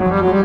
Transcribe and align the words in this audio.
Thank 0.00 0.39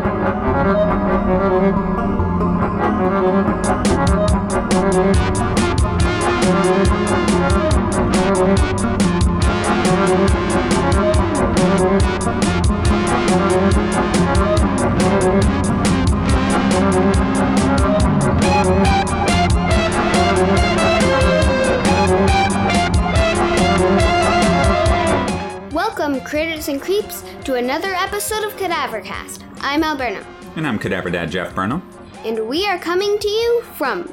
episode 28.28 28.44
of 28.44 28.56
Cadavercast. 28.56 29.44
I'm 29.60 29.84
Al 29.84 29.96
Burnham, 29.96 30.24
And 30.56 30.66
I'm 30.66 30.80
Cadaver 30.80 31.10
Dad 31.10 31.30
Jeff 31.30 31.54
Burnham. 31.54 31.80
and 32.24 32.48
we 32.48 32.66
are 32.66 32.76
coming 32.76 33.20
to 33.20 33.28
you 33.28 33.62
from 33.76 34.12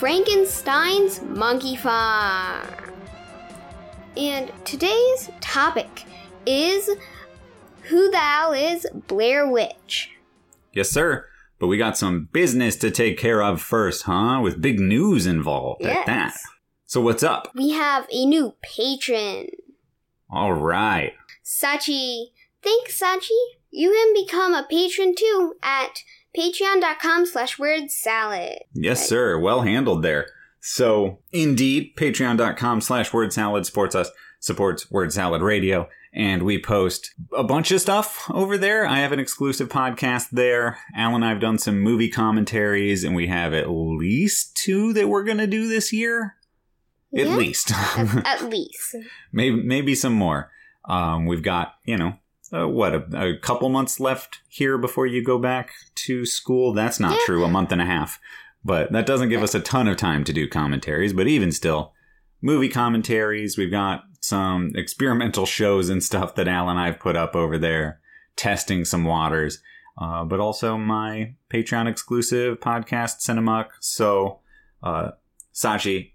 Frankenstein's 0.00 1.22
Monkey 1.22 1.76
Farm. 1.76 2.66
And 4.16 4.50
today's 4.64 5.30
topic 5.40 6.06
is 6.44 6.90
Who 7.82 8.10
Thou 8.10 8.52
is 8.52 8.84
Blair 9.06 9.48
Witch? 9.48 10.10
Yes, 10.72 10.90
sir. 10.90 11.26
But 11.60 11.68
we 11.68 11.78
got 11.78 11.96
some 11.96 12.28
business 12.32 12.74
to 12.78 12.90
take 12.90 13.16
care 13.16 13.44
of 13.44 13.62
first, 13.62 14.02
huh? 14.04 14.40
With 14.42 14.60
big 14.60 14.80
news 14.80 15.24
involved 15.24 15.82
Yes. 15.82 15.98
at 15.98 16.06
that. 16.06 16.36
So 16.84 17.00
what's 17.00 17.22
up? 17.22 17.52
We 17.54 17.70
have 17.70 18.08
a 18.10 18.26
new 18.26 18.56
patron, 18.60 19.46
All 20.28 20.52
right. 20.52 21.12
Sachi. 21.44 22.30
Thanks, 22.62 23.00
Sachi. 23.00 23.30
You 23.70 23.90
can 23.90 24.14
become 24.24 24.54
a 24.54 24.66
patron 24.68 25.14
too 25.16 25.54
at 25.62 26.02
patreon.com 26.36 27.26
slash 27.26 27.58
word 27.58 27.90
salad. 27.90 28.58
Yes, 28.74 29.08
sir. 29.08 29.38
Well 29.38 29.62
handled 29.62 30.02
there. 30.02 30.26
So, 30.60 31.18
indeed, 31.32 31.96
patreon.com 31.96 32.80
slash 32.82 33.12
word 33.12 33.32
salad 33.32 33.66
supports 33.66 33.94
us, 33.94 34.10
supports 34.38 34.90
Word 34.92 35.12
Salad 35.12 35.42
Radio, 35.42 35.88
and 36.14 36.44
we 36.44 36.60
post 36.62 37.12
a 37.36 37.42
bunch 37.42 37.72
of 37.72 37.80
stuff 37.80 38.30
over 38.30 38.56
there. 38.56 38.86
I 38.86 38.98
have 39.00 39.10
an 39.12 39.18
exclusive 39.18 39.68
podcast 39.68 40.30
there. 40.30 40.78
Al 40.94 41.16
and 41.16 41.24
I 41.24 41.30
have 41.30 41.40
done 41.40 41.58
some 41.58 41.80
movie 41.80 42.08
commentaries, 42.10 43.02
and 43.02 43.16
we 43.16 43.26
have 43.26 43.52
at 43.54 43.70
least 43.70 44.56
two 44.56 44.92
that 44.92 45.08
we're 45.08 45.24
going 45.24 45.38
to 45.38 45.46
do 45.48 45.66
this 45.68 45.92
year. 45.92 46.36
At 47.12 47.26
Yeah. 47.26 47.36
least. 47.36 47.72
At, 47.72 48.26
at 48.26 48.42
least. 48.50 48.96
maybe 49.32 49.60
maybe 49.62 49.94
some 49.96 50.12
more. 50.14 50.50
Um, 50.84 51.26
we've 51.26 51.42
got 51.42 51.74
you 51.86 51.96
know 51.96 52.14
uh, 52.52 52.68
what 52.68 52.94
a, 52.94 53.30
a 53.32 53.38
couple 53.38 53.68
months 53.68 53.98
left 54.00 54.40
here 54.48 54.76
before 54.78 55.06
you 55.06 55.24
go 55.24 55.38
back 55.38 55.72
to 55.94 56.24
school. 56.26 56.72
That's 56.72 57.00
not 57.00 57.12
Yeah. 57.12 57.18
true. 57.26 57.44
A 57.44 57.48
month 57.48 57.72
and 57.72 57.80
a 57.80 57.86
half, 57.86 58.20
but 58.64 58.92
that 58.92 59.06
doesn't 59.06 59.28
give 59.30 59.42
us 59.42 59.54
a 59.54 59.60
ton 59.60 59.88
of 59.88 59.96
time 59.96 60.24
to 60.24 60.32
do 60.32 60.48
commentaries. 60.48 61.12
But 61.12 61.28
even 61.28 61.50
still, 61.52 61.92
movie 62.42 62.68
commentaries. 62.68 63.56
We've 63.56 63.70
got 63.70 64.04
some 64.20 64.70
experimental 64.74 65.46
shows 65.46 65.88
and 65.88 66.02
stuff 66.02 66.34
that 66.36 66.46
Al 66.48 66.68
and 66.68 66.78
I've 66.78 67.00
put 67.00 67.16
up 67.16 67.34
over 67.34 67.58
there, 67.58 68.00
testing 68.36 68.84
some 68.84 69.04
waters. 69.04 69.60
Uh, 69.98 70.24
but 70.24 70.40
also 70.40 70.78
my 70.78 71.34
Patreon 71.52 71.86
exclusive 71.86 72.60
podcast, 72.60 73.20
Cinemuck. 73.20 73.66
So, 73.80 74.40
uh, 74.82 75.10
Sachi, 75.54 76.12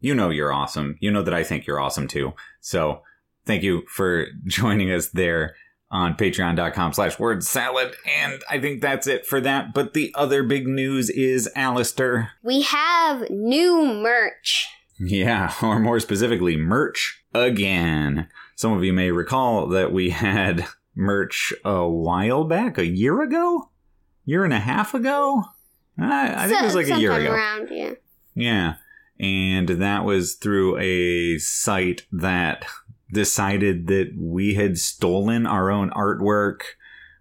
you 0.00 0.14
know 0.14 0.30
you're 0.30 0.52
awesome. 0.52 0.96
You 1.00 1.10
know 1.12 1.22
that 1.22 1.34
I 1.34 1.44
think 1.44 1.66
you're 1.66 1.78
awesome 1.78 2.08
too. 2.08 2.32
So 2.60 3.02
thank 3.46 3.62
you 3.62 3.82
for 3.86 4.26
joining 4.46 4.90
us 4.90 5.08
there 5.10 5.54
on 5.90 6.14
patreon.com 6.14 6.92
slash 6.92 7.18
word 7.18 7.42
salad. 7.42 7.94
And 8.20 8.42
I 8.48 8.60
think 8.60 8.80
that's 8.80 9.06
it 9.06 9.26
for 9.26 9.40
that. 9.40 9.74
But 9.74 9.94
the 9.94 10.12
other 10.14 10.42
big 10.42 10.66
news 10.66 11.10
is 11.10 11.50
Alistair. 11.56 12.32
We 12.42 12.62
have 12.62 13.28
new 13.30 13.84
merch. 13.84 14.68
Yeah, 14.98 15.52
or 15.62 15.78
more 15.78 16.00
specifically, 16.00 16.56
merch 16.56 17.22
again. 17.34 18.28
Some 18.54 18.72
of 18.72 18.84
you 18.84 18.92
may 18.92 19.10
recall 19.10 19.66
that 19.68 19.92
we 19.92 20.10
had 20.10 20.66
merch 20.94 21.52
a 21.64 21.88
while 21.88 22.44
back, 22.44 22.78
a 22.78 22.86
year 22.86 23.22
ago? 23.22 23.70
Year 24.24 24.44
and 24.44 24.52
a 24.52 24.60
half 24.60 24.94
ago? 24.94 25.44
I, 25.98 26.44
I 26.44 26.48
think 26.48 26.60
it 26.60 26.64
was 26.64 26.74
like 26.74 26.88
a 26.88 27.00
year 27.00 27.12
ago. 27.12 27.32
around, 27.32 27.68
yeah. 27.70 27.92
Yeah. 28.34 28.74
And 29.18 29.68
that 29.68 30.04
was 30.04 30.34
through 30.34 30.78
a 30.78 31.38
site 31.38 32.06
that 32.12 32.64
decided 33.12 33.86
that 33.88 34.12
we 34.18 34.54
had 34.54 34.78
stolen 34.78 35.46
our 35.46 35.70
own 35.70 35.90
artwork 35.90 36.60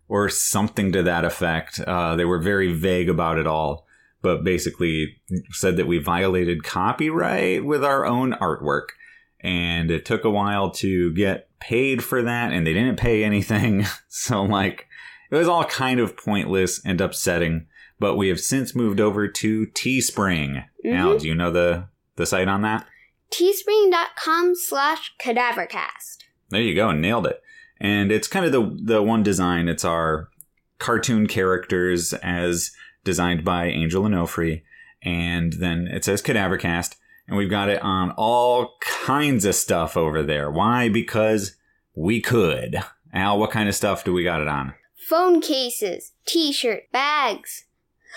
or 0.08 0.30
something 0.30 0.92
to 0.92 1.04
that 1.04 1.26
effect. 1.26 1.80
Uh, 1.80 2.16
they 2.16 2.26
were 2.26 2.40
very 2.42 2.74
vague 2.74 3.10
about 3.10 3.38
it 3.38 3.46
all, 3.48 3.86
but 4.22 4.44
basically 4.44 5.18
said 5.52 5.78
that 5.78 5.88
we 5.88 5.98
violated 6.00 6.64
copyright 6.64 7.64
with 7.66 7.84
our 7.84 8.06
own 8.06 8.34
artwork. 8.34 8.88
And 9.42 9.90
it 9.90 10.06
took 10.06 10.26
a 10.26 10.30
while 10.30 10.70
to 10.72 11.14
get 11.14 11.48
paid 11.60 12.04
for 12.04 12.22
that, 12.24 12.52
and 12.52 12.68
they 12.68 12.74
didn't 12.74 12.98
pay 13.00 13.24
anything. 13.24 13.86
So, 14.10 14.44
like, 14.44 14.88
it 15.32 15.36
was 15.36 15.48
all 15.48 15.64
kind 15.64 16.00
of 16.00 16.18
pointless 16.18 16.82
and 16.86 17.00
upsetting 17.00 17.68
but 18.00 18.16
we 18.16 18.30
have 18.30 18.40
since 18.40 18.74
moved 18.74 19.00
over 19.02 19.28
to 19.28 19.68
Teespring. 19.68 20.64
Now, 20.84 21.14
Mhm. 21.14 21.20
do 21.20 21.28
you 21.28 21.36
know 21.36 21.52
the 21.52 21.86
the 22.16 22.26
site 22.26 22.48
on 22.48 22.62
that? 22.64 22.86
Teespring.com 23.32 24.56
slash 24.56 25.14
cadavercast. 25.24 26.24
There 26.50 26.62
you 26.62 26.76
go, 26.76 26.92
nailed 26.92 27.28
it. 27.28 27.42
And 27.80 28.12
it's 28.12 28.28
kind 28.28 28.46
of 28.46 28.52
the 28.52 28.78
the 28.84 29.02
one 29.02 29.24
design. 29.24 29.68
It's 29.68 29.86
our 29.86 30.30
cartoon 30.80 31.28
characters 31.28 32.14
as 32.14 32.72
designed 33.04 33.46
by 33.46 33.66
Angel 33.68 34.04
Onofre, 34.04 34.64
and 35.04 35.54
then 35.54 35.88
it 35.88 36.04
says 36.04 36.22
Cadavercast, 36.22 36.96
and 37.28 37.38
we've 37.38 37.50
got 37.50 37.70
it 37.70 37.82
on 37.82 38.12
all 38.12 38.76
kinds 38.82 39.46
of 39.46 39.56
stuff 39.56 39.96
over 39.96 40.24
there. 40.24 40.52
Why? 40.52 40.90
Because 40.90 41.56
we 41.96 42.22
could. 42.22 42.78
Al, 43.14 43.40
what 43.40 43.52
kind 43.52 43.70
of 43.70 43.76
stuff 43.76 44.04
do 44.04 44.14
we 44.14 44.24
got 44.24 44.42
it 44.42 44.48
on? 44.48 44.74
Phone 45.08 45.42
cases, 45.42 46.12
t-shirt, 46.26 46.92
bags, 46.92 47.66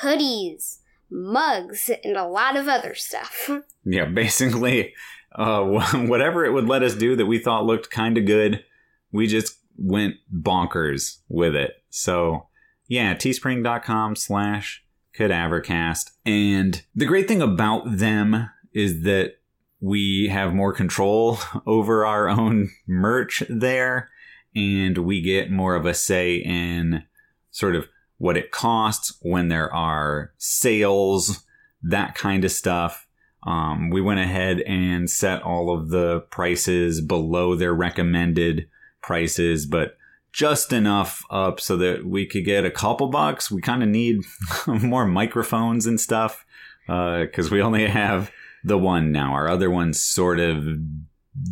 hoodies, 0.03 0.79
mugs, 1.13 1.91
and 2.03 2.17
a 2.17 2.27
lot 2.27 2.57
of 2.57 2.69
other 2.69 2.95
stuff. 2.95 3.51
Yeah, 3.85 4.05
basically, 4.05 4.95
uh, 5.35 5.65
whatever 5.95 6.45
it 6.45 6.53
would 6.53 6.69
let 6.69 6.85
us 6.85 6.95
do 6.95 7.17
that 7.17 7.27
we 7.27 7.41
thought 7.41 7.67
looked 7.67 7.91
kind 7.91 8.17
of 8.17 8.27
good, 8.27 8.65
we 9.11 9.27
just 9.27 9.59
went 9.77 10.15
bonkers 10.33 11.17
with 11.29 11.57
it. 11.57 11.83
So, 11.91 12.47
yeah, 12.87 13.15
teespring.com 13.15 14.15
slash 14.15 14.85
cadavercast. 15.19 16.11
And 16.25 16.81
the 16.95 17.07
great 17.07 17.27
thing 17.27 17.43
about 17.43 17.99
them 17.99 18.51
is 18.73 19.03
that 19.03 19.35
we 19.81 20.29
have 20.29 20.55
more 20.55 20.73
control 20.73 21.39
over 21.67 22.07
our 22.07 22.29
own 22.29 22.71
merch 22.87 23.43
there, 23.49 24.11
and 24.55 24.99
we 24.99 25.21
get 25.21 25.51
more 25.51 25.75
of 25.75 25.87
a 25.87 25.95
say 25.95 26.37
in 26.37 27.03
sort 27.51 27.75
of 27.75 27.89
what 28.23 28.37
it 28.37 28.53
costs 28.53 29.19
when 29.23 29.49
there 29.49 29.75
are 29.75 30.33
sales, 30.39 31.45
that 31.83 32.15
kind 32.15 32.45
of 32.45 32.53
stuff. 32.53 33.09
Um, 33.43 33.91
we 33.91 34.01
went 34.01 34.21
ahead 34.21 34.61
and 34.61 35.11
set 35.11 35.43
all 35.43 35.77
of 35.77 35.89
the 35.89 36.21
prices 36.31 37.01
below 37.01 37.57
their 37.57 37.75
recommended 37.75 38.69
prices, 39.03 39.67
but 39.67 39.97
just 40.33 40.73
enough 40.73 41.25
up 41.31 41.59
so 41.59 41.77
that 41.79 42.07
we 42.07 42.25
could 42.25 42.45
get 42.45 42.65
a 42.65 42.71
couple 42.71 43.09
bucks. 43.09 43.51
We 43.51 43.61
kind 43.61 43.83
of 43.83 43.89
need 43.89 44.21
more 44.69 45.05
microphones 45.05 45.85
and 45.85 46.01
stuff 46.01 46.47
because 46.87 47.51
we 47.51 47.61
only 47.61 47.89
have 47.89 48.31
the 48.63 48.79
one 48.79 49.11
now. 49.11 49.33
Our 49.33 49.49
other 49.49 49.69
one's 49.69 50.01
sort 50.01 50.39
of 50.39 50.65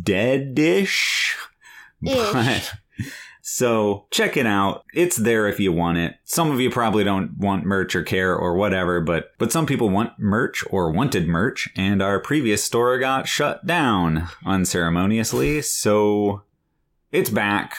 dead-ish. 0.03 1.35
Ish. 2.01 2.31
But 2.31 2.73
so 3.41 4.05
check 4.11 4.37
it 4.37 4.45
out. 4.45 4.83
It's 4.93 5.17
there 5.17 5.47
if 5.47 5.59
you 5.59 5.71
want 5.71 5.97
it. 5.97 6.15
Some 6.23 6.51
of 6.51 6.59
you 6.59 6.69
probably 6.69 7.03
don't 7.03 7.37
want 7.37 7.65
merch 7.65 7.95
or 7.95 8.03
care 8.03 8.35
or 8.35 8.55
whatever, 8.55 9.01
but 9.01 9.31
but 9.37 9.51
some 9.51 9.65
people 9.65 9.89
want 9.89 10.19
merch 10.19 10.63
or 10.69 10.91
wanted 10.91 11.27
merch, 11.27 11.69
and 11.75 12.01
our 12.01 12.19
previous 12.19 12.63
store 12.63 12.97
got 12.99 13.27
shut 13.27 13.65
down 13.65 14.27
unceremoniously. 14.45 15.61
So 15.61 16.43
it's 17.11 17.29
back. 17.29 17.75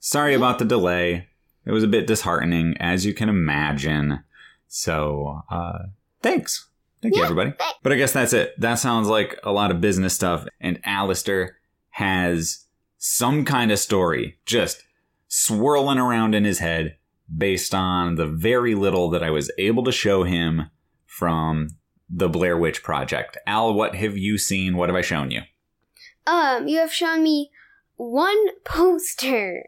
Sorry 0.00 0.34
about 0.34 0.58
the 0.58 0.64
delay. 0.64 1.28
It 1.64 1.72
was 1.72 1.84
a 1.84 1.88
bit 1.88 2.06
disheartening, 2.06 2.76
as 2.80 3.06
you 3.06 3.14
can 3.14 3.28
imagine. 3.28 4.24
So 4.66 5.42
uh, 5.50 5.78
thanks. 6.22 6.68
Thank 7.02 7.16
you, 7.16 7.24
everybody. 7.24 7.52
But 7.82 7.92
I 7.92 7.96
guess 7.96 8.12
that's 8.12 8.32
it. 8.32 8.58
That 8.60 8.76
sounds 8.76 9.08
like 9.08 9.38
a 9.42 9.52
lot 9.52 9.72
of 9.72 9.80
business 9.80 10.14
stuff. 10.14 10.46
And 10.60 10.80
Alistair 10.84 11.56
has 11.90 12.64
some 12.98 13.44
kind 13.44 13.72
of 13.72 13.80
story 13.80 14.38
just 14.46 14.84
swirling 15.34 15.96
around 15.96 16.34
in 16.34 16.44
his 16.44 16.58
head 16.58 16.94
based 17.34 17.74
on 17.74 18.16
the 18.16 18.26
very 18.26 18.74
little 18.74 19.08
that 19.08 19.22
I 19.22 19.30
was 19.30 19.50
able 19.56 19.82
to 19.84 19.90
show 19.92 20.24
him 20.24 20.68
from 21.06 21.68
the 22.10 22.28
Blair 22.28 22.58
Witch 22.58 22.82
Project. 22.82 23.38
Al, 23.46 23.72
what 23.72 23.94
have 23.94 24.14
you 24.18 24.36
seen? 24.36 24.76
What 24.76 24.90
have 24.90 24.96
I 24.96 25.00
shown 25.00 25.30
you? 25.30 25.40
Um, 26.26 26.68
you 26.68 26.76
have 26.80 26.92
shown 26.92 27.22
me 27.22 27.50
one 27.96 28.36
poster. 28.64 29.64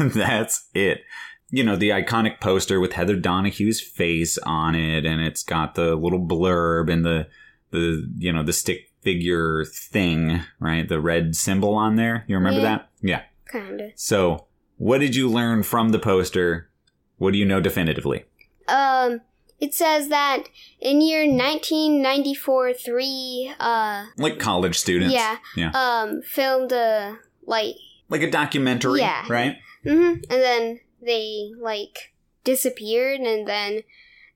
That's 0.00 0.66
it. 0.74 1.02
You 1.50 1.62
know, 1.62 1.76
the 1.76 1.90
iconic 1.90 2.40
poster 2.40 2.80
with 2.80 2.94
Heather 2.94 3.14
Donahue's 3.16 3.80
face 3.80 4.36
on 4.38 4.74
it, 4.74 5.06
and 5.06 5.20
it's 5.20 5.44
got 5.44 5.76
the 5.76 5.94
little 5.94 6.20
blurb 6.26 6.92
and 6.92 7.04
the 7.04 7.28
the 7.70 8.10
you 8.18 8.32
know 8.32 8.42
the 8.42 8.52
stick 8.52 8.90
figure 9.02 9.64
thing, 9.64 10.40
right? 10.58 10.88
The 10.88 11.00
red 11.00 11.36
symbol 11.36 11.74
on 11.74 11.94
there. 11.94 12.24
You 12.26 12.34
remember 12.34 12.60
Yeah. 12.60 12.64
that? 12.64 12.90
Yeah. 13.00 13.22
Kinda. 13.50 13.92
So, 13.94 14.47
what 14.78 14.98
did 14.98 15.14
you 15.14 15.28
learn 15.30 15.62
from 15.62 15.90
the 15.90 15.98
poster? 15.98 16.70
What 17.18 17.32
do 17.32 17.38
you 17.38 17.44
know 17.44 17.60
definitively? 17.60 18.24
Um, 18.66 19.20
it 19.60 19.74
says 19.74 20.08
that 20.08 20.44
in 20.80 21.00
year 21.00 21.26
1994, 21.26 22.72
three, 22.74 23.52
uh, 23.58 24.06
Like 24.16 24.38
college 24.38 24.78
students. 24.78 25.12
yeah, 25.14 25.38
Yeah. 25.56 25.70
um, 25.74 26.22
filmed 26.22 26.72
a, 26.72 27.18
like, 27.46 27.74
Like 28.08 28.22
a 28.22 28.30
documentary, 28.30 29.00
Yeah. 29.00 29.24
right? 29.28 29.56
Mm-hmm. 29.84 30.22
and 30.30 30.42
then 30.42 30.80
they, 31.00 31.50
like, 31.60 32.12
disappeared, 32.44 33.20
and 33.20 33.46
then 33.46 33.82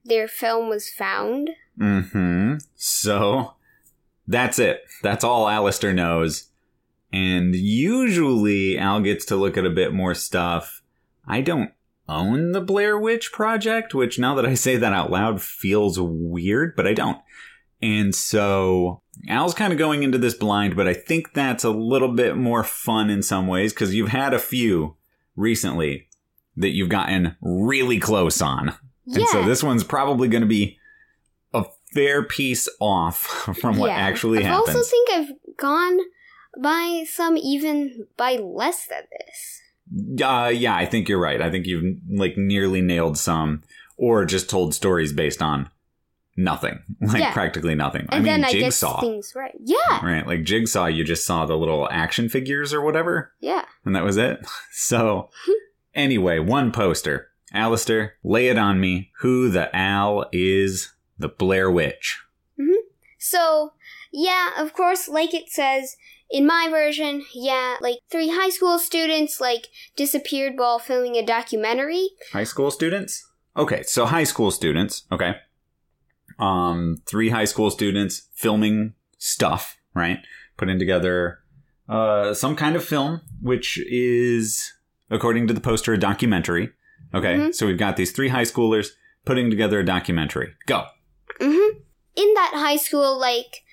their 0.04 0.28
film 0.28 0.68
was 0.68 0.88
found. 0.88 1.50
Mm-hmm. 1.78 2.56
So 2.76 3.54
that's 4.26 4.58
it. 4.58 4.82
That's 5.02 5.24
all 5.24 5.48
Alistair 5.48 5.92
knows. 5.92 6.48
And 7.12 7.54
usually 7.54 8.78
Al 8.78 9.00
gets 9.00 9.24
to 9.26 9.36
look 9.36 9.56
at 9.56 9.66
a 9.66 9.70
bit 9.70 9.92
more 9.92 10.14
stuff. 10.14 10.82
I 11.26 11.40
don't 11.40 11.70
own 12.08 12.52
the 12.52 12.60
Blair 12.60 12.98
Witch 12.98 13.32
Project, 13.32 13.94
which 13.94 14.18
now 14.18 14.34
that 14.34 14.46
I 14.46 14.54
say 14.54 14.76
that 14.76 14.92
out 14.92 15.10
loud 15.10 15.40
feels 15.42 15.98
weird, 16.00 16.74
but 16.76 16.86
I 16.86 16.94
don't. 16.94 17.18
And 17.80 18.14
so 18.14 19.02
Al's 19.28 19.54
kind 19.54 19.72
of 19.72 19.78
going 19.78 20.02
into 20.02 20.18
this 20.18 20.34
blind, 20.34 20.76
but 20.76 20.86
I 20.86 20.94
think 20.94 21.34
that's 21.34 21.64
a 21.64 21.70
little 21.70 22.12
bit 22.12 22.36
more 22.36 22.62
fun 22.64 23.10
in 23.10 23.22
some 23.22 23.46
ways 23.46 23.72
because 23.72 23.94
you've 23.94 24.08
had 24.10 24.32
a 24.32 24.38
few 24.38 24.96
recently 25.36 26.08
that 26.56 26.70
you've 26.70 26.88
gotten 26.88 27.36
really 27.40 27.98
close 27.98 28.40
on. 28.40 28.74
Yeah. 29.04 29.18
And 29.20 29.28
so 29.28 29.42
this 29.44 29.62
one's 29.62 29.84
probably 29.84 30.28
going 30.28 30.42
to 30.42 30.48
be 30.48 30.78
a 31.52 31.64
fair 31.92 32.22
piece 32.22 32.68
off 32.80 33.18
from 33.60 33.78
what 33.78 33.88
Yeah. 33.90 33.96
actually 33.96 34.42
happened. 34.44 34.70
I 34.70 34.78
also 34.78 34.88
think 34.88 35.10
I've 35.12 35.56
gone 35.56 35.98
by 36.60 37.04
some 37.08 37.36
even 37.36 38.06
by 38.16 38.36
less 38.36 38.86
than 38.86 39.02
this. 39.10 40.22
uh, 40.22 40.48
yeah, 40.54 40.74
I 40.74 40.86
think 40.86 41.08
you're 41.08 41.18
right. 41.20 41.40
I 41.40 41.50
think 41.50 41.66
you've 41.66 41.96
like 42.10 42.36
nearly 42.36 42.80
nailed 42.80 43.18
some 43.18 43.62
or 43.96 44.24
just 44.24 44.48
told 44.50 44.74
stories 44.74 45.12
based 45.12 45.40
on 45.42 45.70
nothing, 46.36 46.78
like 47.00 47.20
Yeah. 47.20 47.32
practically 47.32 47.74
nothing. 47.74 48.02
And 48.02 48.10
I 48.10 48.16
mean, 48.16 48.24
then 48.24 48.44
I 48.44 48.52
guess 48.52 48.80
Jigsaw, 48.80 49.00
things 49.00 49.32
right. 49.36 49.54
Yeah. 49.62 50.04
right? 50.04 50.26
Like 50.26 50.44
Jigsaw, 50.44 50.86
you 50.86 51.04
just 51.04 51.24
saw 51.26 51.44
the 51.46 51.56
little 51.56 51.88
action 51.90 52.28
figures 52.28 52.72
or 52.72 52.80
whatever, 52.82 53.32
Yeah. 53.40 53.64
and 53.84 53.94
that 53.96 54.04
was 54.04 54.16
it. 54.16 54.40
So, 54.72 55.30
anyway, 55.94 56.38
one 56.38 56.72
poster. 56.72 57.28
Alistair, 57.54 58.14
lay 58.24 58.48
it 58.48 58.56
on 58.56 58.80
me. 58.80 59.10
Who 59.20 59.50
the 59.50 59.74
Al 59.76 60.24
is 60.32 60.94
the 61.18 61.28
Blair 61.28 61.70
Witch? 61.70 62.18
So, 63.18 63.74
yeah, 64.12 64.50
of 64.58 64.72
course, 64.72 65.06
like 65.08 65.32
it 65.34 65.48
says 65.50 65.96
in 66.32 66.46
my 66.46 66.66
version, 66.70 67.24
yeah, 67.34 67.76
like 67.80 67.98
three 68.10 68.30
high 68.30 68.48
school 68.48 68.78
students 68.78 69.40
like 69.40 69.68
disappeared 69.96 70.54
while 70.56 70.78
filming 70.78 71.16
a 71.16 71.24
documentary. 71.24 72.08
High 72.32 72.44
school 72.44 72.70
students? 72.70 73.22
Okay, 73.56 73.82
so 73.82 74.06
high 74.06 74.24
school 74.24 74.50
students, 74.50 75.02
okay. 75.12 75.34
Um 76.38 77.02
three 77.06 77.28
high 77.28 77.44
school 77.44 77.70
students 77.70 78.28
filming 78.34 78.94
stuff, 79.18 79.76
right? 79.94 80.18
Putting 80.56 80.78
together 80.78 81.38
uh 81.88 82.32
some 82.32 82.56
kind 82.56 82.76
of 82.76 82.84
film 82.84 83.20
which 83.42 83.78
is 83.90 84.72
according 85.10 85.46
to 85.48 85.54
the 85.54 85.60
poster 85.60 85.92
a 85.92 85.98
documentary. 85.98 86.70
Okay? 87.14 87.34
Mhm. 87.34 87.54
So 87.54 87.66
we've 87.66 87.76
got 87.78 87.96
these 87.96 88.12
three 88.12 88.28
high 88.28 88.44
schoolers 88.44 88.88
putting 89.26 89.50
together 89.50 89.80
a 89.80 89.84
documentary. 89.84 90.54
Go. 90.66 90.86
hmm 91.38 91.76
In 92.16 92.34
that 92.34 92.52
high 92.54 92.76
school, 92.78 93.18
like 93.20 93.64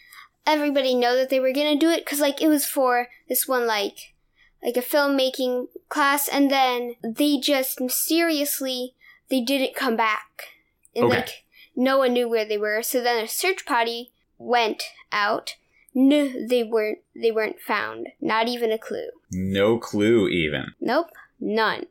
everybody 0.45 0.95
know 0.95 1.15
that 1.15 1.29
they 1.29 1.39
were 1.39 1.53
gonna 1.53 1.77
do 1.77 1.89
it 1.89 2.03
because 2.05 2.19
like 2.19 2.41
it 2.41 2.47
was 2.47 2.65
for 2.65 3.07
this 3.27 3.47
one 3.47 3.65
like 3.67 4.13
like 4.63 4.75
a 4.77 4.81
filmmaking 4.81 5.67
class, 5.87 6.27
and 6.27 6.51
then 6.51 6.95
they 7.03 7.37
just 7.39 7.79
mysteriously 7.79 8.95
they 9.29 9.41
didn't 9.41 9.75
come 9.75 9.95
back, 9.95 10.47
and 10.95 11.05
Okay. 11.05 11.17
like 11.17 11.43
no 11.75 11.97
one 11.99 12.13
knew 12.13 12.27
where 12.27 12.45
they 12.45 12.57
were. 12.57 12.81
So 12.83 13.01
then 13.01 13.23
a 13.23 13.27
search 13.27 13.65
party 13.65 14.11
went 14.37 14.83
out. 15.11 15.55
No, 15.93 16.27
they 16.47 16.63
weren't. 16.63 16.99
They 17.15 17.31
weren't 17.31 17.59
found. 17.61 18.09
Not 18.21 18.47
even 18.47 18.71
a 18.71 18.77
clue. 18.77 19.09
No 19.31 19.77
clue 19.79 20.27
even. 20.27 20.73
Nope, 20.79 21.07
none. 21.39 21.85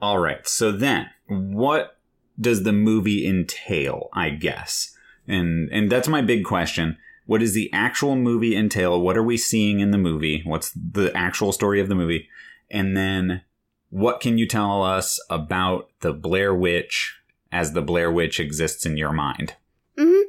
All 0.00 0.18
right. 0.18 0.46
So 0.46 0.70
then, 0.72 1.10
what 1.26 1.98
does 2.40 2.62
the 2.62 2.72
movie 2.72 3.26
entail? 3.26 4.08
I 4.12 4.30
guess, 4.30 4.96
and 5.26 5.68
and 5.70 5.90
that's 5.90 6.08
my 6.08 6.22
big 6.22 6.44
question. 6.44 6.96
What 7.28 7.40
does 7.40 7.52
the 7.52 7.70
actual 7.74 8.16
movie 8.16 8.56
entail? 8.56 8.98
What 8.98 9.18
are 9.18 9.22
we 9.22 9.36
seeing 9.36 9.80
in 9.80 9.90
the 9.90 9.98
movie? 9.98 10.40
What's 10.46 10.70
the 10.70 11.12
actual 11.14 11.52
story 11.52 11.78
of 11.78 11.90
the 11.90 11.94
movie? 11.94 12.26
And 12.70 12.96
then, 12.96 13.42
what 13.90 14.20
can 14.20 14.38
you 14.38 14.48
tell 14.48 14.82
us 14.82 15.20
about 15.28 15.90
the 16.00 16.14
Blair 16.14 16.54
Witch 16.54 17.18
as 17.52 17.74
the 17.74 17.82
Blair 17.82 18.10
Witch 18.10 18.40
exists 18.40 18.86
in 18.86 18.96
your 18.96 19.12
mind? 19.12 19.56
hmm 19.98 20.22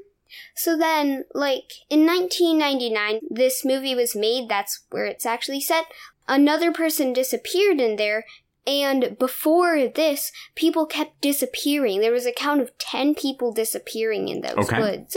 So 0.53 0.77
then, 0.77 1.23
like, 1.33 1.71
in 1.89 2.05
1999, 2.05 3.21
this 3.31 3.63
movie 3.63 3.95
was 3.95 4.13
made. 4.13 4.49
That's 4.49 4.81
where 4.89 5.05
it's 5.05 5.25
actually 5.25 5.61
set. 5.61 5.85
Another 6.27 6.73
person 6.73 7.13
disappeared 7.13 7.79
in 7.79 7.95
there, 7.95 8.25
and 8.67 9.15
before 9.17 9.87
this, 9.87 10.33
people 10.53 10.85
kept 10.85 11.21
disappearing. 11.21 12.01
There 12.01 12.11
was 12.11 12.25
a 12.25 12.33
count 12.33 12.59
of 12.59 12.77
10 12.77 13.15
people 13.15 13.53
disappearing 13.53 14.27
in 14.27 14.41
those 14.41 14.57
Okay. 14.57 14.81
woods. 14.81 15.15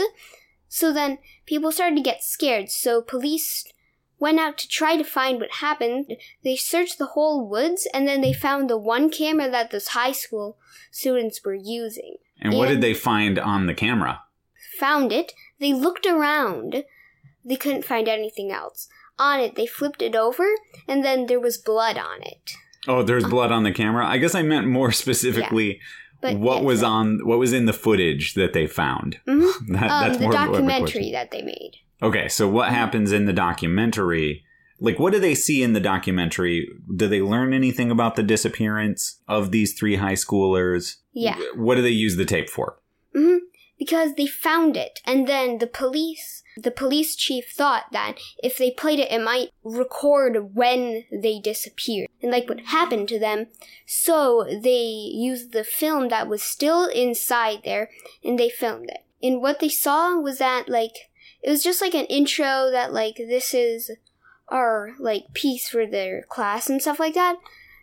So 0.69 0.91
then, 0.91 1.19
people 1.45 1.71
started 1.71 1.95
to 1.95 2.01
get 2.01 2.23
scared, 2.23 2.69
so 2.69 3.01
police 3.01 3.65
went 4.19 4.39
out 4.39 4.57
to 4.57 4.67
try 4.67 4.95
to 4.95 5.03
find 5.03 5.39
what 5.39 5.55
happened. 5.55 6.15
They 6.43 6.55
searched 6.55 6.97
the 6.97 7.07
whole 7.07 7.47
woods, 7.47 7.87
and 7.93 8.07
then 8.07 8.21
they 8.21 8.33
found 8.33 8.69
the 8.69 8.77
one 8.77 9.09
camera 9.09 9.49
that 9.49 9.71
those 9.71 9.89
high 9.89 10.13
school 10.13 10.57
students 10.91 11.41
were 11.43 11.55
using 11.55 12.15
And 12.39 12.53
what 12.53 12.69
did 12.69 12.81
they 12.81 12.93
find 12.93 13.37
on 13.37 13.65
the 13.65 13.73
camera? 13.73 14.21
found 14.79 15.11
it. 15.11 15.33
They 15.59 15.73
looked 15.73 16.05
around. 16.05 16.83
They 17.45 17.55
couldn't 17.55 17.85
find 17.85 18.07
anything 18.07 18.51
else. 18.51 18.87
On 19.19 19.39
it, 19.39 19.55
they 19.55 19.65
flipped 19.67 20.01
it 20.01 20.15
over, 20.15 20.45
and 20.87 21.05
then 21.05 21.27
there 21.27 21.39
was 21.39 21.57
blood 21.57 21.97
on 21.97 22.23
it. 22.23 22.51
Oh, 22.87 23.03
there's 23.03 23.23
blood 23.25 23.51
on 23.51 23.63
the 23.63 23.71
camera. 23.71 24.05
I 24.05 24.17
guess 24.17 24.35
I 24.35 24.41
meant 24.41 24.67
more 24.67 24.91
specifically 25.03 25.79
But 26.23 26.37
what 26.39 26.55
yes, 26.57 26.65
was 26.65 26.83
uh, 26.83 26.87
on 26.89 27.19
what 27.27 27.37
was 27.37 27.53
in 27.53 27.65
the 27.67 27.73
footage 27.73 28.33
that 28.33 28.53
they 28.53 28.65
found. 28.65 29.19
Mhm. 29.27 29.51
That, 29.73 29.91
um, 29.91 30.07
that's 30.07 30.17
the 30.17 30.23
more 30.23 30.31
of 30.35 30.35
a 30.35 30.47
question. 30.47 30.65
documentary 30.67 31.11
that 31.11 31.29
they 31.31 31.41
made. 31.43 31.73
Okay, 32.01 32.27
so 32.27 32.47
what 32.47 32.69
happens 32.69 33.11
in 33.11 33.25
the 33.25 33.33
documentary? 33.33 34.43
Like, 34.79 34.99
what 34.99 35.13
do 35.13 35.19
they 35.19 35.35
see 35.35 35.63
in 35.63 35.73
the 35.73 35.79
documentary? 35.79 36.67
Do 36.95 37.07
they 37.07 37.21
learn 37.21 37.53
anything 37.53 37.91
about 37.91 38.15
the 38.15 38.23
disappearance 38.23 39.19
of 39.27 39.51
these 39.51 39.73
three 39.73 39.95
high 39.97 40.13
schoolers? 40.15 40.95
Yeah. 41.13 41.37
What 41.55 41.75
do 41.75 41.81
they 41.81 41.89
use 41.89 42.15
the 42.17 42.25
tape 42.25 42.49
for? 42.49 42.79
hmm 43.15 43.37
Because 43.77 44.15
they 44.15 44.27
found 44.27 44.75
it, 44.75 44.99
and 45.05 45.27
then 45.27 45.59
the 45.59 45.67
police, 45.67 46.42
the 46.57 46.71
police 46.71 47.15
chief 47.15 47.45
thought 47.51 47.85
that 47.91 48.15
if 48.43 48.57
they 48.57 48.71
played 48.71 48.99
it, 48.99 49.11
it 49.11 49.21
might 49.21 49.49
record 49.63 50.53
when 50.55 51.05
they 51.11 51.39
disappeared 51.39 52.07
and 52.21 52.31
like 52.31 52.47
what 52.47 52.59
happened 52.61 53.07
to 53.09 53.19
them. 53.19 53.47
So 53.85 54.45
they 54.61 54.83
used 55.13 55.51
the 55.51 55.63
film 55.63 56.09
that 56.09 56.27
was 56.27 56.43
still 56.43 56.85
inside 56.87 57.61
there, 57.63 57.89
and 58.23 58.37
they 58.37 58.49
filmed 58.49 58.89
it. 58.89 59.03
And 59.21 59.41
what 59.41 59.59
they 59.59 59.69
saw 59.69 60.17
was 60.19 60.37
that 60.39 60.69
like 60.69 60.93
it 61.41 61.49
was 61.49 61.63
just 61.63 61.81
like 61.81 61.93
an 61.93 62.05
intro 62.05 62.69
that 62.71 62.93
like 62.93 63.15
this 63.17 63.53
is 63.53 63.91
our 64.49 64.91
like 64.99 65.33
piece 65.33 65.67
for 65.69 65.85
their 65.85 66.23
class 66.23 66.69
and 66.69 66.81
stuff 66.81 66.99
like 66.99 67.13
that. 67.15 67.37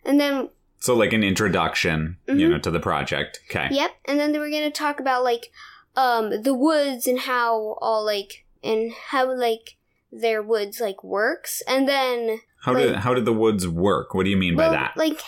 And 0.05 0.19
then 0.19 0.49
So, 0.79 0.95
like 0.95 1.13
an 1.13 1.23
introduction, 1.23 2.17
you 2.27 2.33
Mhm. 2.47 2.49
know, 2.51 2.59
to 2.59 2.71
the 2.71 2.79
project. 2.79 3.39
Okay. 3.49 3.67
Yep, 3.71 3.91
and 4.05 4.19
then 4.19 4.31
they 4.31 4.39
were 4.39 4.49
gonna 4.49 4.71
talk 4.71 4.99
about 4.99 5.23
like 5.23 5.51
um 5.95 6.41
the 6.43 6.53
woods 6.55 7.05
and 7.05 7.19
how 7.19 7.77
all 7.81 8.03
like 8.05 8.40
and 8.63 8.91
how 9.09 9.33
like 9.35 9.77
their 10.11 10.41
woods 10.41 10.79
like 10.79 11.03
works, 11.03 11.61
and 11.67 11.87
then 11.87 12.39
How 12.61 12.73
did 12.73 12.95
how 12.97 13.13
did 13.13 13.25
the 13.25 13.33
woods 13.33 13.67
work? 13.67 14.13
What 14.13 14.23
do 14.25 14.29
you 14.29 14.37
mean 14.37 14.55
by 14.55 14.69
that? 14.69 14.97
like 14.97 15.21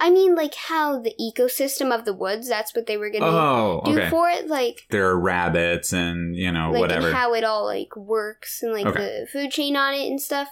I 0.00 0.10
mean 0.10 0.34
like 0.36 0.54
how 0.54 1.00
the 1.00 1.14
ecosystem 1.20 1.92
of 1.92 2.04
the 2.04 2.14
woods. 2.14 2.48
That's 2.48 2.74
what 2.74 2.86
they 2.86 2.96
were 2.96 3.10
gonna 3.10 3.26
oh, 3.26 3.82
do 3.84 3.98
okay. 3.98 4.10
for 4.10 4.28
it, 4.28 4.46
like. 4.46 4.86
there 4.90 5.08
are 5.08 5.18
rabbits 5.18 5.92
and 5.92 6.36
you 6.36 6.52
know 6.52 6.70
Like 6.70 6.80
whatever. 6.80 7.08
and 7.08 7.16
how 7.16 7.34
it 7.34 7.42
all 7.44 7.64
like 7.64 7.96
works 7.96 8.62
and 8.62 8.72
like 8.72 8.86
Okay. 8.86 9.00
the 9.22 9.26
food 9.26 9.50
chain 9.50 9.76
on 9.76 9.94
it 9.94 10.06
and 10.06 10.20
stuff, 10.20 10.48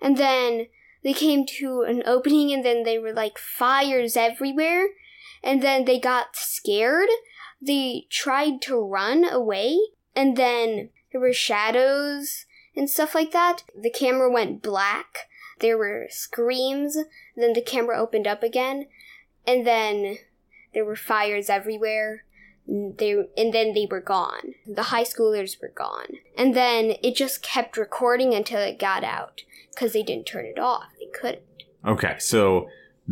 and 0.00 0.16
then 0.16 0.68
they 1.04 1.12
came 1.12 1.44
to 1.58 1.82
an 1.82 2.02
opening 2.06 2.52
and 2.52 2.64
then 2.64 2.82
they 2.84 2.98
were 2.98 3.12
like 3.12 3.36
fires 3.38 4.16
everywhere, 4.16 4.86
and 5.42 5.62
then 5.62 5.84
they 5.84 5.98
got 6.00 6.34
scared. 6.34 7.08
They 7.60 8.06
tried 8.10 8.62
to 8.62 8.76
run 8.80 9.24
away, 9.28 9.78
and 10.16 10.36
then 10.36 10.90
there 11.18 11.26
were 11.26 11.32
shadows 11.32 12.46
and 12.76 12.88
stuff 12.88 13.12
like 13.12 13.32
that. 13.32 13.64
The 13.76 13.90
camera 13.90 14.30
went 14.30 14.62
black. 14.62 15.28
there 15.60 15.76
were 15.76 16.06
screams, 16.08 16.96
then 17.36 17.52
the 17.52 17.60
camera 17.60 17.98
opened 17.98 18.28
up 18.28 18.44
again, 18.44 18.86
and 19.44 19.66
then 19.66 20.18
there 20.72 20.84
were 20.84 20.94
fires 20.94 21.50
everywhere. 21.50 22.22
They 22.68 23.12
and 23.36 23.52
then 23.52 23.74
they 23.74 23.88
were 23.90 24.00
gone. 24.00 24.54
The 24.64 24.84
high 24.94 25.02
schoolers 25.02 25.60
were 25.60 25.72
gone, 25.74 26.18
and 26.36 26.54
then 26.54 26.94
it 27.02 27.16
just 27.16 27.42
kept 27.42 27.76
recording 27.76 28.32
until 28.32 28.60
it 28.60 28.78
got 28.78 29.02
out 29.02 29.42
because 29.74 29.92
they 29.92 30.04
didn't 30.04 30.26
turn 30.26 30.44
it 30.44 30.60
off. 30.60 30.84
They 31.00 31.06
couldn't. 31.06 31.42
Okay, 31.84 32.14
so 32.20 32.68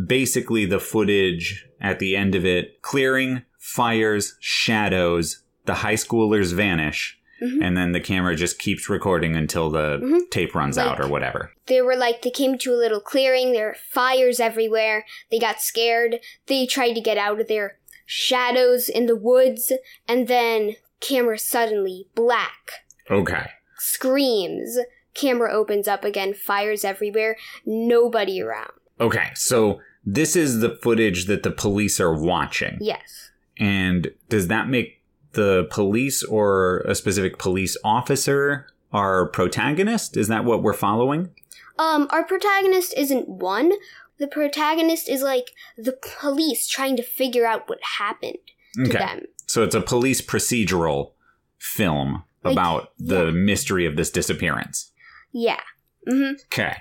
basically 0.07 0.65
the 0.65 0.79
footage 0.79 1.67
at 1.81 1.99
the 1.99 2.15
end 2.15 2.37
of 2.37 2.45
it 2.45 2.81
clearing, 2.83 3.43
fires, 3.59 4.37
shadows, 4.39 5.43
the 5.65 5.75
high 5.75 5.95
schoolers 5.95 6.53
vanish, 6.53 7.19
Mhm. 7.43 7.62
and 7.62 7.76
then 7.76 7.93
the 7.93 8.00
camera 8.00 8.35
just 8.35 8.59
keeps 8.59 8.88
recording 8.88 9.37
until 9.37 9.69
the 9.71 9.99
Mhm. 10.02 10.31
tape 10.31 10.55
runs 10.55 10.78
out 10.78 10.99
or 11.00 11.07
whatever. 11.07 11.52
They 11.66 11.83
were 11.83 11.97
like 11.97 12.23
they 12.23 12.31
came 12.31 12.57
to 12.59 12.73
a 12.73 12.76
little 12.76 13.00
clearing. 13.00 13.52
There 13.52 13.69
were 13.69 13.76
fires 13.90 14.40
everywhere. 14.40 15.05
They 15.31 15.38
got 15.38 15.61
scared. 15.61 16.21
They 16.47 16.66
tried 16.66 16.95
to 16.95 17.00
get 17.00 17.19
out 17.19 17.40
of 17.40 17.49
there. 17.49 17.78
Shadows 18.07 18.88
in 18.88 19.07
the 19.07 19.16
woods, 19.16 19.73
and 20.09 20.28
then 20.28 20.76
camera 21.00 21.38
suddenly 21.38 22.07
black. 22.14 22.71
Okay. 23.11 23.50
screams. 23.78 24.78
Camera 25.14 25.52
opens 25.52 25.87
up 25.87 26.05
again, 26.05 26.33
fires 26.35 26.85
everywhere, 26.85 27.37
nobody 27.64 28.40
around. 28.40 28.71
Okay, 29.00 29.28
so 29.35 29.81
this 30.05 30.35
is 30.37 30.61
the 30.61 30.78
footage 30.83 31.26
that 31.26 31.43
the 31.43 31.50
police 31.50 32.00
are 32.00 32.14
watching. 32.14 32.78
Yes. 32.81 33.31
And 33.59 34.12
does 34.28 34.49
that 34.49 34.69
make 34.69 34.96
the 35.37 35.69
police 35.71 36.23
or 36.25 36.81
a 36.81 36.95
specific 36.97 37.38
police 37.38 37.76
officer 37.85 38.66
our 38.93 39.26
protagonist? 39.28 40.16
Is 40.16 40.28
that 40.28 40.45
what 40.45 40.62
we're 40.62 40.73
following? 40.73 41.31
Um, 41.78 42.09
our 42.11 42.25
protagonist 42.25 42.95
isn't 42.97 43.28
one. 43.28 43.73
The 44.19 44.26
protagonist 44.26 45.09
is 45.09 45.23
like 45.23 45.52
the 45.76 45.97
police 46.21 46.66
trying 46.66 46.97
to 46.97 47.02
figure 47.02 47.47
out 47.47 47.69
what 47.69 47.78
happened 47.99 48.38
to 48.75 48.88
them. 48.88 49.21
So 49.47 49.62
it's 49.62 49.75
a 49.75 49.81
police 49.81 50.21
procedural 50.23 51.12
film 51.59 52.25
Like, 52.43 52.52
about 52.52 52.93
the 52.99 53.26
yeah. 53.26 53.31
mystery 53.33 53.87
of 53.87 53.97
this 53.97 54.11
disappearance. 54.11 54.90
Yeah. 55.33 55.61
hmm 56.09 56.33
Okay. 56.47 56.76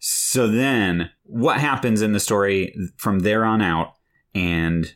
So 0.00 0.48
then 0.48 1.10
what 1.24 1.60
happens 1.60 2.02
in 2.02 2.12
the 2.12 2.20
story 2.20 2.74
from 2.96 3.20
there 3.20 3.44
on 3.44 3.62
out 3.62 3.94
and 4.34 4.94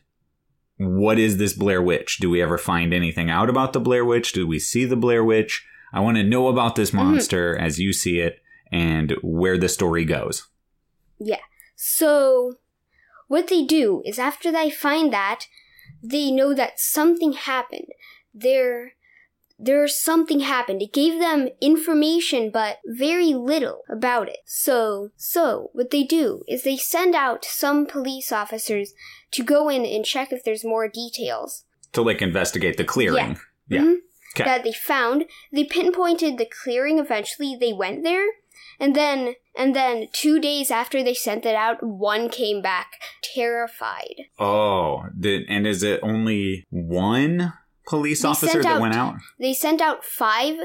what 0.77 1.17
is 1.17 1.37
this 1.37 1.53
Blair 1.53 1.81
Witch? 1.81 2.17
Do 2.17 2.29
we 2.29 2.41
ever 2.41 2.57
find 2.57 2.93
anything 2.93 3.29
out 3.29 3.49
about 3.49 3.73
the 3.73 3.79
Blair 3.79 4.03
Witch? 4.03 4.33
Do 4.33 4.45
we 4.45 4.59
see 4.59 4.85
the 4.85 4.97
Blair 4.97 5.23
Witch? 5.23 5.65
I 5.93 6.01
want 6.01 6.17
to 6.17 6.23
know 6.23 6.47
about 6.49 6.75
this 6.75 6.89
mm-hmm. 6.89 7.11
monster 7.11 7.57
as 7.57 7.79
you 7.79 7.93
see 7.93 8.19
it 8.19 8.41
and 8.71 9.15
where 9.21 9.57
the 9.57 9.69
story 9.69 10.03
goes. 10.03 10.47
Yeah. 11.19 11.39
So, 11.75 12.55
what 13.27 13.47
they 13.47 13.63
do 13.63 14.01
is 14.05 14.19
after 14.19 14.51
they 14.51 14.69
find 14.69 15.13
that, 15.13 15.45
they 16.03 16.31
know 16.31 16.53
that 16.53 16.79
something 16.79 17.33
happened. 17.33 17.87
There, 18.33 18.93
there's 19.57 19.99
something 19.99 20.41
happened. 20.41 20.81
It 20.81 20.93
gave 20.93 21.19
them 21.19 21.49
information, 21.61 22.51
but 22.51 22.79
very 22.85 23.33
little 23.33 23.83
about 23.89 24.27
it. 24.27 24.39
So, 24.45 25.11
so 25.15 25.69
what 25.73 25.91
they 25.91 26.03
do 26.03 26.43
is 26.47 26.63
they 26.63 26.77
send 26.77 27.15
out 27.15 27.45
some 27.45 27.85
police 27.85 28.31
officers 28.31 28.93
to 29.35 29.43
go 29.43 29.69
in 29.69 29.85
and 29.85 30.03
check 30.05 30.31
if 30.31 30.43
there's 30.43 30.63
more 30.65 30.87
details 30.87 31.63
To 31.93 32.01
like 32.01 32.21
investigate 32.21 32.77
the 32.77 32.83
clearing. 32.83 33.37
Yeah. 33.69 33.81
Mhm. 33.81 33.95
Okay. 34.35 34.43
that 34.43 34.63
they 34.65 34.73
found. 34.73 35.25
They 35.53 35.63
pinpointed 35.63 36.37
the 36.37 36.45
clearing. 36.61 36.99
Eventually, 36.99 37.55
they 37.57 37.71
went 37.71 38.03
there, 38.03 38.25
and 38.81 38.93
then 38.93 39.35
and 39.55 39.73
then 39.73 40.07
two 40.11 40.39
days 40.41 40.69
after 40.71 41.01
they 41.01 41.13
sent 41.13 41.45
it 41.45 41.55
out, 41.55 41.77
one 41.81 42.27
came 42.27 42.61
back 42.61 42.87
terrified. 43.23 44.15
Oh, 44.39 45.03
did, 45.17 45.43
and 45.47 45.65
is 45.65 45.83
it 45.83 45.99
only 46.03 46.65
one 46.69 47.53
police 47.87 48.23
They 48.23 48.27
officer 48.27 48.61
that 48.61 48.73
out- 48.73 48.81
went 48.81 48.95
out? 48.95 49.15
They 49.39 49.53
sent 49.53 49.79
out 49.81 50.03
five 50.03 50.55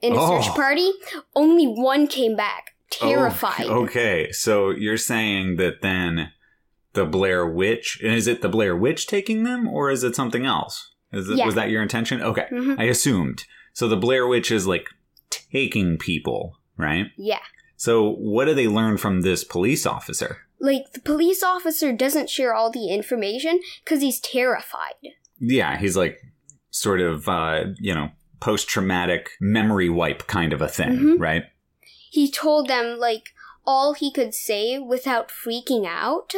in 0.00 0.12
a 0.12 0.16
Oh. 0.18 0.40
search 0.40 0.50
party. 0.54 0.90
Only 1.36 1.66
one 1.66 2.08
came 2.08 2.34
back 2.34 2.74
terrified. 2.90 3.66
Oh, 3.66 3.84
okay, 3.84 4.32
so 4.32 4.70
you're 4.70 4.96
saying 4.96 5.56
that 5.56 5.82
then 5.82 6.32
the 6.92 7.04
Blair 7.06 7.46
Witch 7.46 8.00
And 8.02 8.14
is 8.14 8.26
it 8.26 8.42
the 8.42 8.48
Blair 8.48 8.76
Witch 8.76 9.06
taking 9.06 9.44
them, 9.44 9.68
or 9.68 9.90
is 9.90 10.02
it 10.04 10.16
something 10.16 10.44
else? 10.46 10.90
Is 11.12 11.28
it, 11.28 11.38
Yeah. 11.38 11.46
was 11.46 11.54
that 11.54 11.70
your 11.70 11.82
intention? 11.82 12.20
Okay, 12.22 12.46
Mhm. 12.52 12.78
I 12.78 12.84
assumed. 12.84 13.44
So 13.72 13.88
the 13.88 13.96
Blair 13.96 14.26
Witch 14.26 14.50
is 14.50 14.66
like 14.66 14.88
taking 15.30 15.98
people, 15.98 16.56
right? 16.76 17.06
Yeah. 17.16 17.40
So 17.76 18.10
what 18.12 18.44
do 18.46 18.54
they 18.54 18.68
learn 18.68 18.96
from 18.96 19.22
this 19.22 19.44
police 19.44 19.86
officer? 19.86 20.38
Like 20.58 20.92
the 20.92 21.00
police 21.00 21.42
officer 21.42 21.92
doesn't 21.92 22.28
share 22.28 22.54
all 22.54 22.70
the 22.70 22.88
information 22.90 23.60
because 23.84 24.02
he's 24.02 24.20
terrified. 24.20 24.94
Yeah, 25.38 25.78
he's 25.78 25.96
like 25.96 26.18
sort 26.70 27.00
of 27.00 27.28
uh, 27.28 27.64
you 27.78 27.94
know 27.94 28.10
post 28.40 28.68
traumatic 28.68 29.30
memory 29.40 29.88
wipe 29.88 30.26
kind 30.26 30.52
of 30.52 30.60
a 30.60 30.68
thing, 30.68 30.98
Mhm. 30.98 31.20
right? 31.20 31.44
He 32.10 32.30
told 32.30 32.68
them 32.68 32.98
like 32.98 33.30
all 33.66 33.94
he 33.94 34.12
could 34.12 34.34
say 34.34 34.78
without 34.78 35.28
freaking 35.30 35.86
out. 35.86 36.34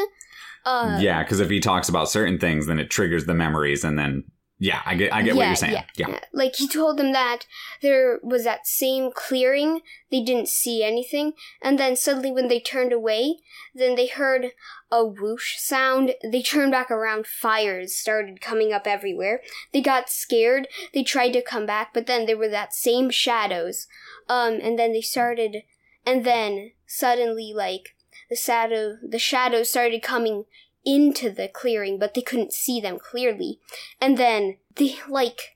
Uh, 0.65 0.99
yeah, 1.01 1.23
because 1.23 1.41
if 1.41 1.51
he 1.51 1.61
talks 1.61 1.89
about 1.89 2.09
certain 2.09 2.39
things, 2.39 2.67
then 2.67 2.79
it 2.79 2.91
triggers 2.91 3.27
the 3.27 3.35
memories, 3.35 3.85
and 3.85 3.99
then 3.99 4.25
yeah, 4.63 4.81
I 4.87 4.95
get 4.95 5.13
I 5.13 5.23
get 5.23 5.35
what 5.35 5.47
you're 5.47 5.57
saying. 5.57 5.83
Yeah. 5.97 6.21
Like 6.33 6.55
he 6.55 6.69
told 6.69 6.97
them 6.97 7.11
that 7.13 7.47
there 7.81 8.21
was 8.23 8.45
that 8.45 8.65
same 8.65 9.11
clearing, 9.11 9.81
they 10.13 10.23
didn't 10.23 10.47
see 10.47 10.85
anything, 10.85 11.33
and 11.61 11.81
then 11.81 11.97
suddenly 11.97 12.31
when 12.31 12.47
they 12.47 12.61
turned 12.61 12.93
away, 12.93 13.39
then 13.75 13.97
they 13.97 14.07
heard 14.07 14.53
a 14.89 15.05
whoosh 15.05 15.57
sound. 15.59 16.15
They 16.23 16.43
turned 16.43 16.71
back 16.71 16.93
around, 16.93 17.27
fires 17.27 17.99
started 17.99 18.41
coming 18.41 18.73
up 18.73 18.87
everywhere. 18.87 19.41
They 19.73 19.81
got 19.81 20.09
scared, 20.09 20.69
they 20.95 21.03
tried 21.03 21.33
to 21.33 21.43
come 21.43 21.67
back, 21.67 21.93
but 21.93 22.07
then 22.07 22.27
there 22.27 22.39
were 22.39 22.51
that 22.51 22.73
same 22.73 23.11
shadows. 23.11 23.89
Um 24.29 24.61
and 24.63 24.79
then 24.79 24.93
they 24.93 25.01
started 25.01 25.65
and 26.07 26.25
then 26.25 26.71
suddenly 26.87 27.53
like 27.53 27.97
the 28.33 28.37
shadow 28.37 28.97
the 29.07 29.19
shadows 29.19 29.69
started 29.69 30.03
coming 30.03 30.47
into 30.87 31.29
the 31.31 31.49
clearing, 31.49 31.99
but 31.99 32.15
they 32.15 32.23
couldn't 32.23 32.55
see 32.55 32.81
them 32.81 32.99
clearly. 32.99 33.59
And 34.01 34.17
then 34.17 34.57
the 34.77 34.97
like 35.07 35.55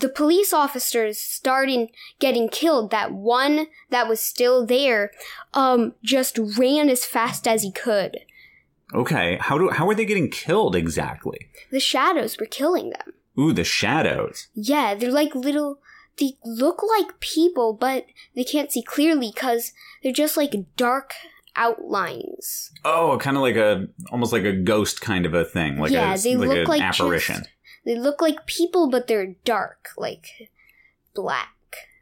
the 0.00 0.08
police 0.08 0.52
officers 0.52 1.18
started 1.18 1.90
getting 2.18 2.48
killed. 2.48 2.90
That 2.90 3.12
one 3.12 3.68
that 3.90 4.08
was 4.08 4.18
still 4.18 4.66
there, 4.66 5.12
um, 5.54 5.94
just 6.02 6.40
ran 6.58 6.90
as 6.90 7.04
fast 7.04 7.46
as 7.46 7.62
he 7.62 7.70
could. 7.70 8.18
Okay, 8.92 9.38
how 9.40 9.58
do 9.58 9.70
how 9.70 9.88
are 9.88 9.94
they 9.94 10.04
getting 10.04 10.28
killed 10.28 10.74
exactly? 10.74 11.48
The 11.70 11.78
shadows 11.78 12.36
were 12.36 12.46
killing 12.46 12.90
them. 12.90 13.14
Ooh, 13.38 13.52
the 13.52 13.62
shadows. 13.64 14.48
Yeah, 14.54 14.96
they're 14.96 15.12
like 15.12 15.36
little. 15.36 15.78
They 16.18 16.32
look 16.44 16.82
like 16.82 17.20
people, 17.20 17.72
but 17.72 18.06
they 18.34 18.44
can't 18.44 18.72
see 18.72 18.82
clearly 18.82 19.30
because 19.32 19.72
they're 20.02 20.12
just 20.12 20.36
like 20.36 20.52
dark 20.76 21.14
outlines. 21.56 22.70
Oh, 22.84 23.18
kind 23.20 23.36
of 23.36 23.42
like 23.42 23.56
a 23.56 23.86
almost 24.10 24.32
like 24.32 24.44
a 24.44 24.52
ghost 24.52 25.00
kind 25.00 25.26
of 25.26 25.34
a 25.34 25.44
thing, 25.44 25.78
like 25.78 25.90
yeah, 25.92 26.14
a 26.14 26.18
they 26.18 26.36
like 26.36 26.48
look 26.48 26.58
an 26.58 26.64
like 26.66 26.82
apparition. 26.82 27.36
just- 27.36 27.48
they 27.84 27.96
look 27.98 28.22
like 28.22 28.46
people, 28.46 28.88
but 28.88 29.08
they're 29.08 29.34
dark, 29.44 29.88
like 29.96 30.26
black. 31.14 31.48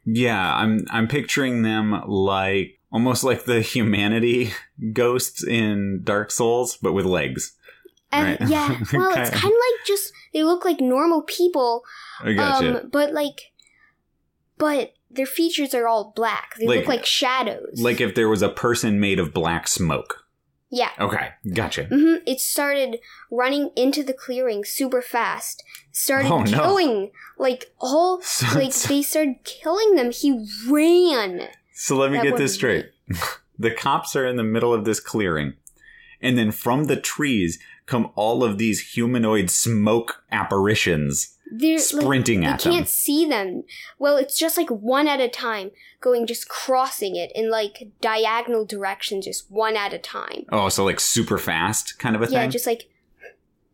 Yeah, 0.05 0.55
I'm 0.55 0.85
I'm 0.91 1.09
picturing 1.09 1.63
them 1.63 2.03
like 2.07 2.79
almost 2.93 3.25
like 3.25 3.45
the 3.45 3.61
humanity 3.63 4.53
ghosts 4.93 5.43
in 5.45 6.03
Dark 6.05 6.31
Souls, 6.31 6.77
but 6.77 6.93
with 6.93 7.07
legs. 7.07 7.57
And 8.13 8.41
Right. 8.41 8.51
yeah, 8.51 8.69
well, 8.93 9.11
it's 9.17 9.31
kind 9.31 9.45
of 9.45 9.51
like 9.51 9.87
just 9.87 10.13
they 10.35 10.43
look 10.43 10.65
like 10.65 10.81
normal 10.81 11.23
people, 11.23 11.83
I 12.23 12.33
gotcha. 12.35 12.83
um, 12.83 12.91
but 12.91 13.13
like, 13.13 13.53
but 14.59 14.93
their 15.11 15.27
features 15.27 15.75
are 15.75 15.89
all 15.89 16.13
black. 16.15 16.55
They 16.59 16.67
Like- 16.67 16.79
look 16.81 16.89
like 16.89 17.07
shadows. 17.07 17.81
like 17.81 18.01
if 18.01 18.15
there 18.15 18.29
was 18.29 18.43
a 18.43 18.49
person 18.49 19.01
made 19.01 19.19
of 19.19 19.33
black 19.35 19.67
smoke. 19.69 20.25
yeah. 20.71 20.91
Okay, 21.01 21.31
gotcha. 21.53 21.85
hmm 21.85 22.17
It 22.27 22.39
started 22.41 23.01
running 23.31 23.71
into 23.75 24.05
the 24.05 24.13
clearing 24.15 24.65
super 24.65 25.03
fast. 25.03 25.65
Started 25.91 26.31
Oh, 26.31 26.43
no. 26.45 26.51
killing 26.59 27.11
like 27.39 27.73
all 27.81 28.21
So, 28.23 28.47
like 28.57 28.73
they 28.75 29.03
started 29.03 29.37
killing 29.45 29.97
them. 29.97 30.13
He 30.13 30.47
ran. 30.69 31.49
so 31.73 31.97
let 31.97 32.13
me 32.13 32.19
That 32.19 32.25
get 32.25 32.37
this 32.37 32.55
straight. 32.55 32.87
the 33.59 33.73
cops 33.73 34.15
are 34.15 34.25
in 34.27 34.37
the 34.37 34.45
middle 34.45 34.73
of 34.73 34.85
this 34.85 35.01
clearing, 35.01 35.55
and 36.23 36.39
then 36.39 36.53
from 36.53 36.85
the 36.85 36.97
trees 37.01 37.59
come 37.87 38.13
all 38.15 38.45
of 38.45 38.57
these 38.59 38.93
humanoid 38.95 39.51
smoke 39.51 40.23
apparitions 40.31 41.37
They're 41.53 41.75
like, 41.77 41.81
sprinting 41.81 42.41
they 42.41 42.47
at 42.47 42.61
can't 42.61 42.77
them. 42.77 42.85
see 42.87 43.27
them. 43.27 43.65
Well, 43.99 44.17
it's 44.17 44.39
just 44.39 44.57
like 44.57 44.69
one 44.71 45.09
at 45.09 45.21
a 45.21 45.29
time, 45.29 45.73
going 46.01 46.27
just 46.27 46.49
crossing 46.49 47.17
it 47.17 47.33
in 47.35 47.51
like 47.51 47.89
diagonal 48.01 48.65
directions, 48.65 49.25
just 49.27 49.51
one 49.51 49.77
at 49.77 49.93
a 49.93 49.99
time. 49.99 50.45
Oh, 50.53 50.69
so 50.69 50.85
like 50.85 51.01
super 51.01 51.39
fast 51.39 51.99
kind 51.99 52.15
of 52.15 52.23
a 52.23 52.27
Yeah, 52.27 52.31
thing? 52.31 52.37
Yeah, 52.43 52.47
just 52.49 52.67
like 52.67 52.89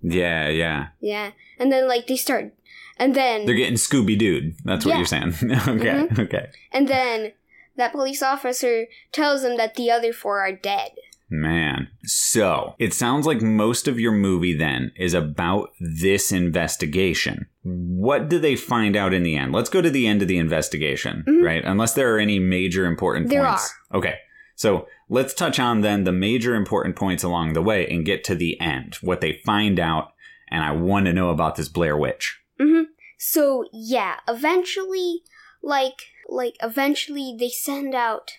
yeah, 0.03 0.49
yeah. 0.49 0.89
yeah, 1.01 1.31
and 1.59 1.73
then 1.73 1.89
like 1.89 2.07
they 2.07 2.17
start, 2.17 2.53
and 2.99 3.15
then 3.15 3.45
They're 3.47 3.55
getting 3.55 3.75
Scooby 3.77 4.19
Dooed. 4.19 4.57
That's 4.65 4.85
what 4.85 4.93
Yeah. 4.93 4.99
you're 4.99 5.07
saying. 5.07 5.35
okay, 5.45 6.07
Mhm. 6.09 6.19
okay. 6.21 6.47
and 6.73 6.89
then 6.89 7.33
that 7.77 7.93
police 7.93 8.23
officer 8.23 8.87
tells 9.13 9.43
them 9.43 9.57
that 9.59 9.75
the 9.75 9.91
other 9.91 10.13
four 10.13 10.41
are 10.41 10.53
dead. 10.53 10.93
Man. 11.29 11.89
So, 12.05 12.75
it 12.79 12.95
sounds 12.95 13.27
like 13.27 13.43
most 13.43 13.89
of 13.89 13.99
your 13.99 14.13
movie 14.13 14.57
then 14.57 14.93
is 14.97 15.13
about 15.13 15.71
this 15.81 16.31
investigation. 16.31 17.47
What 17.65 18.29
do 18.29 18.39
they 18.39 18.55
find 18.55 18.95
out 18.95 19.13
in 19.13 19.25
the 19.25 19.37
end? 19.37 19.53
Let's 19.53 19.71
go 19.71 19.83
to 19.83 19.91
the 19.91 20.07
end 20.07 20.23
of 20.23 20.29
the 20.29 20.39
investigation, 20.39 21.25
Mhm. 21.27 21.43
right? 21.43 21.65
Unless 21.65 21.95
there 21.95 22.15
are 22.15 22.19
any 22.21 22.39
major 22.39 22.87
important 22.87 23.29
There 23.29 23.45
points. 23.45 23.75
Okay. 23.93 24.15
So, 24.55 24.87
let's 25.09 25.35
touch 25.35 25.59
on 25.59 25.81
then 25.81 26.05
the 26.05 26.13
major 26.13 26.55
important 26.55 26.95
points 26.97 27.25
along 27.25 27.53
the 27.53 27.63
way 27.63 27.87
and 27.89 28.07
get 28.07 28.23
to 28.25 28.35
the 28.35 28.61
end, 28.61 28.95
what 29.03 29.21
they 29.21 29.33
find 29.45 29.81
out. 29.81 30.13
And 30.49 30.63
I 30.63 30.71
want 30.73 31.07
to 31.07 31.13
know 31.13 31.31
about 31.31 31.57
this 31.57 31.69
Blair 31.69 31.97
Witch. 31.97 32.41
hmm 32.59 32.83
So 33.19 33.65
yeah, 33.73 34.17
eventually, 34.29 35.23
like 35.63 36.13
like 36.29 36.55
eventually 36.63 37.35
they 37.39 37.49
send 37.49 37.95
out 37.95 38.33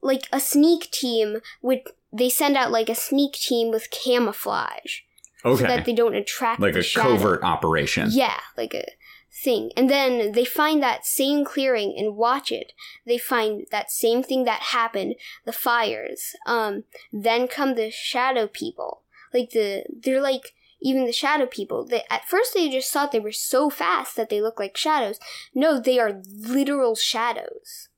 like 0.00 0.28
a 0.32 0.40
sneak 0.40 0.90
team 0.90 1.38
with 1.60 1.80
they 2.12 2.28
send 2.28 2.56
out 2.56 2.70
like 2.70 2.88
a 2.88 2.94
sneak 2.94 3.34
team 3.34 3.70
with 3.70 3.90
camouflage 3.90 5.00
so 5.42 5.56
that 5.56 5.84
they 5.84 5.92
don't 5.92 6.14
attract 6.14 6.60
like 6.60 6.76
a 6.76 6.82
shadow. 6.82 7.16
covert 7.16 7.42
operation. 7.42 8.08
Yeah, 8.12 8.38
like 8.56 8.74
a 8.74 8.84
thing. 9.32 9.70
And 9.76 9.88
then 9.88 10.32
they 10.32 10.44
find 10.44 10.82
that 10.82 11.06
same 11.06 11.44
clearing 11.44 11.94
and 11.96 12.16
watch 12.16 12.52
it. 12.52 12.72
They 13.06 13.18
find 13.18 13.66
that 13.70 13.90
same 13.90 14.22
thing 14.22 14.44
that 14.44 14.60
happened, 14.60 15.16
the 15.44 15.52
fires. 15.52 16.34
Um, 16.46 16.84
then 17.12 17.48
come 17.48 17.74
the 17.74 17.90
shadow 17.90 18.46
people. 18.46 19.02
Like 19.32 19.50
the, 19.50 19.84
they're 19.90 20.20
like, 20.20 20.52
even 20.80 21.06
the 21.06 21.12
shadow 21.12 21.46
people. 21.46 21.84
They, 21.86 22.02
at 22.10 22.28
first 22.28 22.54
they 22.54 22.68
just 22.68 22.92
thought 22.92 23.12
they 23.12 23.20
were 23.20 23.32
so 23.32 23.70
fast 23.70 24.16
that 24.16 24.28
they 24.28 24.42
look 24.42 24.58
like 24.58 24.76
shadows. 24.76 25.18
No, 25.54 25.80
they 25.80 25.98
are 25.98 26.20
literal 26.26 26.94
shadows. 26.94 27.88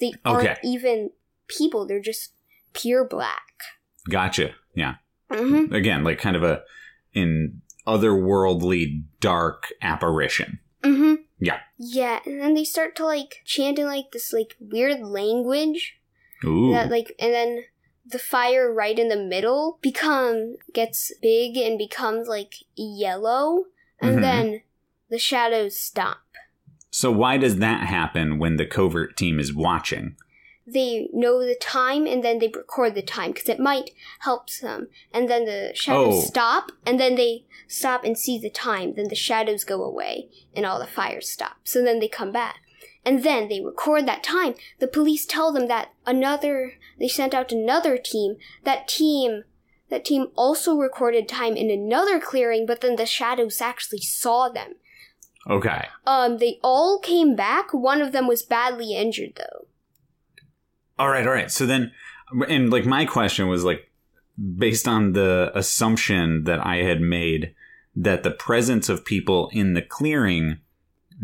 They 0.00 0.14
aren't 0.24 0.58
even 0.64 1.10
people. 1.48 1.86
They're 1.86 2.00
just 2.00 2.33
pure 2.74 3.04
black. 3.06 3.42
Gotcha. 4.10 4.50
Yeah. 4.74 4.96
hmm 5.30 5.72
Again, 5.72 6.04
like 6.04 6.18
kind 6.18 6.36
of 6.36 6.42
a 6.42 6.62
in 7.12 7.62
otherworldly 7.86 9.04
dark 9.20 9.72
apparition. 9.82 10.58
hmm 10.82 11.14
Yeah. 11.38 11.60
Yeah, 11.78 12.20
and 12.26 12.40
then 12.40 12.54
they 12.54 12.64
start 12.64 12.96
to 12.96 13.04
like 13.04 13.42
chant 13.44 13.78
in 13.78 13.86
like 13.86 14.12
this 14.12 14.32
like 14.32 14.56
weird 14.60 15.00
language 15.00 15.98
Ooh. 16.44 16.72
that 16.72 16.90
like, 16.90 17.14
and 17.18 17.32
then 17.32 17.64
the 18.06 18.18
fire 18.18 18.72
right 18.72 18.98
in 18.98 19.08
the 19.08 19.16
middle 19.16 19.78
become 19.80 20.56
gets 20.74 21.12
big 21.22 21.56
and 21.56 21.78
becomes 21.78 22.28
like 22.28 22.54
yellow, 22.76 23.64
and 24.00 24.18
Mhm. 24.18 24.20
then 24.20 24.60
the 25.08 25.18
shadows 25.18 25.80
stop. 25.80 26.18
So 26.90 27.10
why 27.10 27.38
does 27.38 27.56
that 27.56 27.86
happen 27.88 28.38
when 28.38 28.56
the 28.56 28.66
covert 28.66 29.16
team 29.16 29.40
is 29.40 29.52
watching? 29.54 30.16
They 30.66 31.08
know 31.12 31.44
the 31.44 31.54
time, 31.54 32.06
and 32.06 32.24
then 32.24 32.38
they 32.38 32.48
record 32.48 32.94
the 32.94 33.02
time 33.02 33.32
because 33.32 33.48
it 33.48 33.60
might 33.60 33.90
help 34.20 34.48
them. 34.62 34.88
And 35.12 35.28
then 35.28 35.44
the 35.44 35.72
shadows 35.74 36.14
Oh. 36.14 36.20
stop, 36.26 36.72
and 36.86 36.98
then 36.98 37.16
they 37.16 37.44
stop 37.68 38.04
and 38.04 38.16
see 38.16 38.38
the 38.38 38.50
time. 38.50 38.94
Then 38.94 39.08
the 39.08 39.14
shadows 39.14 39.64
go 39.64 39.82
away, 39.82 40.30
and 40.54 40.64
all 40.64 40.78
the 40.78 40.86
fires 40.86 41.28
stop. 41.30 41.56
So 41.64 41.82
then 41.82 42.00
they 42.00 42.08
come 42.08 42.32
back. 42.32 42.60
And 43.04 43.22
then 43.22 43.48
they 43.48 43.60
record 43.60 44.06
that 44.06 44.22
time. 44.22 44.54
The 44.78 44.88
police 44.88 45.26
tell 45.26 45.52
them 45.52 45.68
that 45.68 45.92
another, 46.06 46.74
they 46.98 47.08
sent 47.08 47.34
out 47.34 47.52
another 47.52 47.98
team. 47.98 48.36
That 48.62 48.88
team, 48.88 49.44
that 49.90 50.06
team 50.06 50.28
also 50.34 50.74
recorded 50.76 51.28
time 51.28 51.56
in 51.56 51.70
another 51.70 52.18
clearing, 52.18 52.64
but 52.64 52.80
then 52.80 52.96
the 52.96 53.04
shadows 53.04 53.60
actually 53.60 54.00
saw 54.00 54.48
them. 54.48 54.76
Okay. 55.48 55.88
Um, 56.06 56.38
they 56.38 56.58
all 56.62 56.98
came 56.98 57.36
back. 57.36 57.74
One 57.74 58.00
of 58.00 58.12
them 58.12 58.26
was 58.26 58.42
badly 58.42 58.94
injured 58.96 59.34
though. 59.36 59.66
All 60.98 61.08
right, 61.08 61.26
all 61.26 61.32
right. 61.32 61.50
So 61.50 61.66
then 61.66 61.92
and 62.48 62.70
like 62.70 62.86
my 62.86 63.04
question 63.04 63.48
was 63.48 63.64
like 63.64 63.90
based 64.56 64.88
on 64.88 65.12
the 65.12 65.52
assumption 65.54 66.44
that 66.44 66.64
I 66.64 66.76
had 66.76 67.00
made 67.00 67.54
that 67.94 68.22
the 68.22 68.30
presence 68.30 68.88
of 68.88 69.04
people 69.04 69.50
in 69.52 69.74
the 69.74 69.82
clearing 69.82 70.58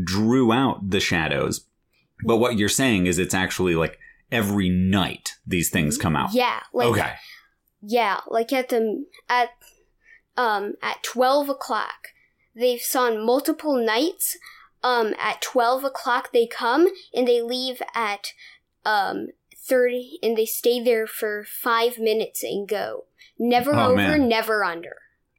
drew 0.02 0.52
out 0.52 0.90
the 0.90 1.00
shadows. 1.00 1.66
But 2.24 2.36
what 2.36 2.56
you're 2.56 2.68
saying 2.68 3.06
is 3.06 3.18
it's 3.18 3.34
actually 3.34 3.74
like 3.74 3.98
every 4.30 4.68
night 4.68 5.36
these 5.46 5.70
things 5.70 5.98
come 5.98 6.14
out. 6.14 6.32
Yeah, 6.32 6.60
like 6.72 6.88
okay. 6.88 7.14
Yeah, 7.82 8.20
like 8.28 8.52
at 8.52 8.68
the 8.68 9.06
at 9.28 9.50
um 10.36 10.74
at 10.82 11.02
twelve 11.02 11.48
o'clock. 11.48 12.08
They've 12.54 12.80
saw 12.80 13.10
multiple 13.10 13.76
nights. 13.84 14.36
Um 14.82 15.14
at 15.18 15.40
twelve 15.40 15.82
o'clock 15.82 16.32
they 16.32 16.46
come 16.46 16.88
and 17.14 17.26
they 17.26 17.42
leave 17.42 17.82
at 17.94 18.32
um 18.84 19.28
thirty 19.62 20.18
and 20.22 20.36
they 20.36 20.46
stay 20.46 20.82
there 20.82 21.06
for 21.06 21.44
five 21.44 21.98
minutes 21.98 22.42
and 22.42 22.68
go. 22.68 23.04
Never 23.38 23.74
Oh, 23.74 23.88
over, 23.92 23.96
man. 23.96 24.28
never 24.28 24.64
under. 24.64 24.96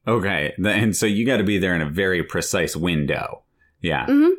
Okay. 0.07 0.53
And 0.63 0.95
so 0.95 1.05
you 1.05 1.25
got 1.25 1.37
to 1.37 1.43
be 1.43 1.57
there 1.57 1.75
in 1.75 1.81
a 1.81 1.89
very 1.89 2.23
precise 2.23 2.75
window. 2.75 3.43
Yeah. 3.81 4.05
Mm-hmm. 4.05 4.31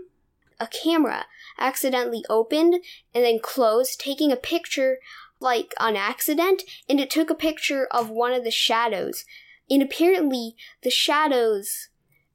A 0.59 0.67
camera 0.67 1.27
accidentally 1.59 2.25
opened 2.29 2.75
and 3.15 3.25
then 3.25 3.39
closed, 3.41 4.01
taking 4.01 4.33
a 4.33 4.37
picture 4.37 4.99
like 5.41 5.75
on 5.81 5.97
accident, 5.97 6.63
and 6.89 7.01
it 7.01 7.11
took 7.11 7.29
a 7.29 7.35
picture 7.35 7.87
of 7.91 8.09
one 8.11 8.33
of 8.33 8.45
the 8.45 8.51
shadows. 8.51 9.25
And 9.69 9.83
apparently, 9.83 10.55
the 10.83 10.91
shadows, 10.91 11.89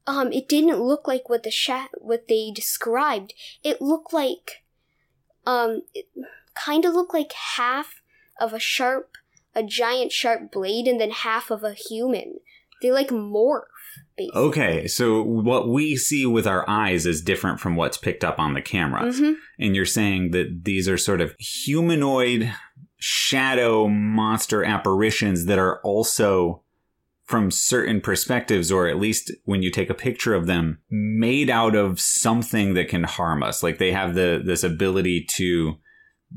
um, 0.05 0.31
it 0.33 0.49
didn't 0.49 0.81
look 0.81 1.07
like 1.07 1.29
what 1.29 1.43
the 1.43 1.51
sha- 1.51 1.87
what 1.99 2.27
they 2.27 2.51
described. 2.53 3.33
It 3.63 3.81
looked 3.81 4.11
like, 4.13 4.63
um, 5.45 5.83
it 5.93 6.07
kind 6.65 6.85
of 6.85 6.93
look 6.93 7.13
like 7.13 7.33
half 7.33 8.01
of 8.39 8.53
a 8.53 8.59
sharp, 8.59 9.11
a 9.55 9.63
giant 9.63 10.11
sharp 10.11 10.51
blade, 10.51 10.87
and 10.87 10.99
then 10.99 11.11
half 11.11 11.49
of 11.51 11.63
a 11.63 11.73
human. 11.73 12.39
They 12.81 12.91
like 12.91 13.09
morph. 13.09 13.63
Basically. 14.15 14.41
Okay. 14.41 14.87
So 14.87 15.21
what 15.23 15.69
we 15.69 15.95
see 15.95 16.25
with 16.25 16.47
our 16.47 16.67
eyes 16.69 17.05
is 17.05 17.21
different 17.21 17.59
from 17.59 17.75
what's 17.75 17.97
picked 17.97 18.23
up 18.23 18.39
on 18.39 18.53
the 18.53 18.61
cameras. 18.61 19.19
hmm 19.19 19.33
and 19.59 19.75
you're 19.75 19.85
saying 19.85 20.31
that 20.31 20.63
these 20.65 20.87
are 20.87 20.97
sort 20.97 21.19
of 21.21 21.35
humanoid 21.39 22.53
shadow 22.99 23.87
monster 23.87 24.63
apparitions 24.63 25.45
that 25.45 25.59
are 25.59 25.79
also 25.81 26.61
from 27.25 27.51
certain 27.51 27.99
perspectives 28.01 28.71
or 28.71 28.87
at 28.87 28.97
least 28.97 29.31
when 29.45 29.61
you 29.61 29.69
take 29.69 29.89
a 29.89 29.95
picture 29.95 30.33
of 30.33 30.47
them 30.47 30.79
made 30.89 31.49
out 31.49 31.75
of 31.75 31.99
something 31.99 32.73
that 32.73 32.87
can 32.87 33.03
harm 33.03 33.43
us 33.43 33.61
like 33.61 33.77
they 33.77 33.91
have 33.91 34.15
the 34.15 34.41
this 34.43 34.63
ability 34.63 35.25
to 35.29 35.75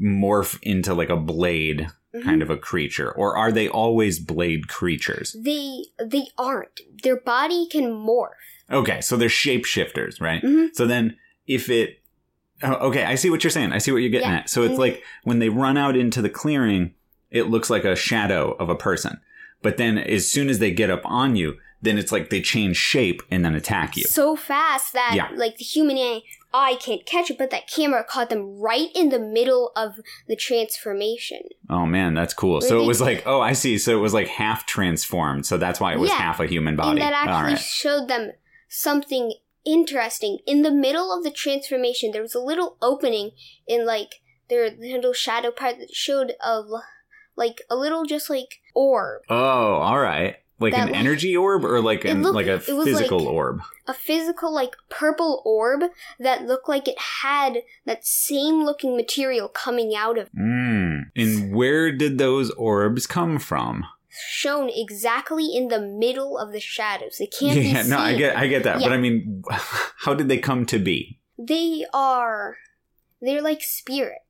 morph 0.00 0.58
into 0.62 0.94
like 0.94 1.10
a 1.10 1.16
blade 1.16 1.88
Mhm. 2.14 2.24
kind 2.24 2.42
of 2.42 2.50
a 2.50 2.56
creature 2.56 3.10
or 3.12 3.36
are 3.36 3.52
they 3.52 3.68
always 3.68 4.18
blade 4.18 4.66
creatures 4.68 5.36
They 5.38 5.84
they 6.04 6.26
aren't. 6.36 6.80
Their 7.04 7.16
body 7.20 7.66
can 7.70 7.84
morph. 7.92 8.30
okay 8.70 9.00
so 9.00 9.16
they're 9.16 9.28
shapeshifters 9.28 10.20
right 10.20 10.42
Mhm. 10.42 10.74
So 10.74 10.86
then, 10.86 11.16
if 11.46 11.68
it, 11.70 12.00
oh, 12.62 12.74
okay, 12.88 13.04
I 13.04 13.14
see 13.16 13.30
what 13.30 13.42
you're 13.44 13.50
saying. 13.50 13.72
I 13.72 13.78
see 13.78 13.90
what 13.92 13.98
you're 13.98 14.10
getting 14.10 14.28
Yeah. 14.28 14.38
at. 14.38 14.50
So 14.50 14.62
it's 14.62 14.74
Mhm. 14.74 14.78
like 14.78 15.02
when 15.24 15.38
they 15.40 15.48
run 15.48 15.76
out 15.76 15.96
into 15.96 16.20
the 16.22 16.28
clearing, 16.28 16.94
it 17.30 17.44
looks 17.48 17.70
like 17.70 17.84
a 17.84 17.96
shadow 17.96 18.52
of 18.60 18.68
a 18.68 18.74
person. 18.76 19.18
But 19.62 19.76
then, 19.76 19.98
as 19.98 20.30
soon 20.30 20.48
as 20.48 20.58
they 20.58 20.70
get 20.70 20.90
up 20.90 21.02
on 21.04 21.36
you, 21.36 21.58
then 21.82 21.98
it's 21.98 22.12
like 22.12 22.30
they 22.30 22.40
change 22.40 22.76
shape 22.76 23.22
and 23.30 23.44
then 23.44 23.54
attack 23.54 23.96
you. 23.96 24.04
So 24.04 24.36
fast 24.36 24.92
that 24.94 25.12
Yeah. 25.14 25.28
like 25.34 25.56
the 25.58 25.64
human 25.64 25.96
eye 26.52 26.76
can't 26.80 27.06
catch 27.06 27.30
it, 27.30 27.38
but 27.38 27.50
that 27.50 27.68
camera 27.68 28.04
caught 28.04 28.28
them 28.30 28.58
right 28.58 28.88
in 28.94 29.08
the 29.10 29.18
middle 29.18 29.72
of 29.76 30.00
the 30.28 30.36
transformation. 30.36 31.40
Oh 31.68 31.86
man, 31.86 32.14
that's 32.14 32.34
cool. 32.34 32.60
So 32.60 32.74
Really? 32.74 32.84
it 32.84 32.88
was 32.88 33.00
like, 33.00 33.22
oh, 33.26 33.40
I 33.40 33.52
see. 33.52 33.78
So 33.78 33.92
it 33.96 34.00
was 34.00 34.14
like 34.14 34.28
half 34.28 34.66
transformed. 34.66 35.46
So 35.46 35.56
that's 35.56 35.80
why 35.80 35.92
it 35.92 35.98
was 35.98 36.10
Yeah. 36.10 36.16
half 36.16 36.40
a 36.40 36.46
human 36.46 36.76
body. 36.76 36.90
And 36.90 37.00
that 37.00 37.12
actually 37.12 37.54
right. 37.54 37.58
showed 37.58 38.08
them 38.08 38.32
something 38.68 39.32
interesting. 39.64 40.38
In 40.46 40.62
the 40.62 40.70
middle 40.70 41.16
of 41.16 41.22
the 41.24 41.30
transformation, 41.30 42.10
there 42.12 42.22
was 42.22 42.34
a 42.34 42.40
little 42.40 42.76
opening 42.82 43.32
in 43.66 43.86
like 43.86 44.16
their 44.48 44.70
little 44.70 45.12
shadow 45.12 45.50
part 45.50 45.78
that 45.78 45.94
showed 45.94 46.32
a 46.42 46.62
like 47.36 47.62
a 47.70 47.76
little 47.76 48.04
just 48.04 48.28
like 48.28 48.60
orb, 48.74 49.22
Oh, 49.30 49.74
all 49.76 49.98
right. 50.00 50.36
Like 50.60 50.74
That 50.74 50.90
an 50.90 50.94
energy 50.94 51.34
orb 51.36 51.64
or 51.64 51.80
like 51.80 52.04
an, 52.04 52.22
looked- 52.22 52.34
like 52.34 52.46
a 52.46 52.54
it 52.56 52.60
physical 52.64 53.20
like- 53.20 53.28
orb? 53.34 53.60
a 53.88 53.94
physical 53.94 54.52
like 54.54 54.76
purple 54.90 55.42
orb 55.44 55.84
that 56.18 56.44
looked 56.46 56.68
like 56.68 56.86
it 56.86 56.98
had 57.22 57.62
that 57.86 58.04
same 58.06 58.62
looking 58.64 58.94
material 58.94 59.48
coming 59.48 59.94
out 59.96 60.18
of 60.18 60.30
Mm. 60.32 61.04
And 61.16 61.54
where 61.54 61.90
did 61.90 62.18
those 62.18 62.50
orbs 62.52 63.06
come 63.06 63.38
from? 63.38 63.84
shown 64.32 64.68
exactly 64.74 65.54
in 65.54 65.68
the 65.68 65.80
middle 65.80 66.36
of 66.36 66.50
the 66.52 66.58
shadows. 66.60 67.16
They 67.18 67.26
can't 67.28 67.54
be 67.54 67.68
yeah, 67.68 67.82
seen. 67.82 67.90
no, 67.90 67.98
I 67.98 68.14
get, 68.16 68.36
I 68.36 68.48
get 68.48 68.64
that, 68.64 68.80
but 68.80 68.92
I 68.92 68.96
mean, 68.98 69.42
how 69.50 70.14
did 70.14 70.28
they 70.28 70.36
come 70.38 70.66
to 70.66 70.78
be? 70.80 71.20
They 71.38 71.84
are 71.94 72.56
they're 73.22 73.40
like 73.40 73.62
spirits. 73.62 74.24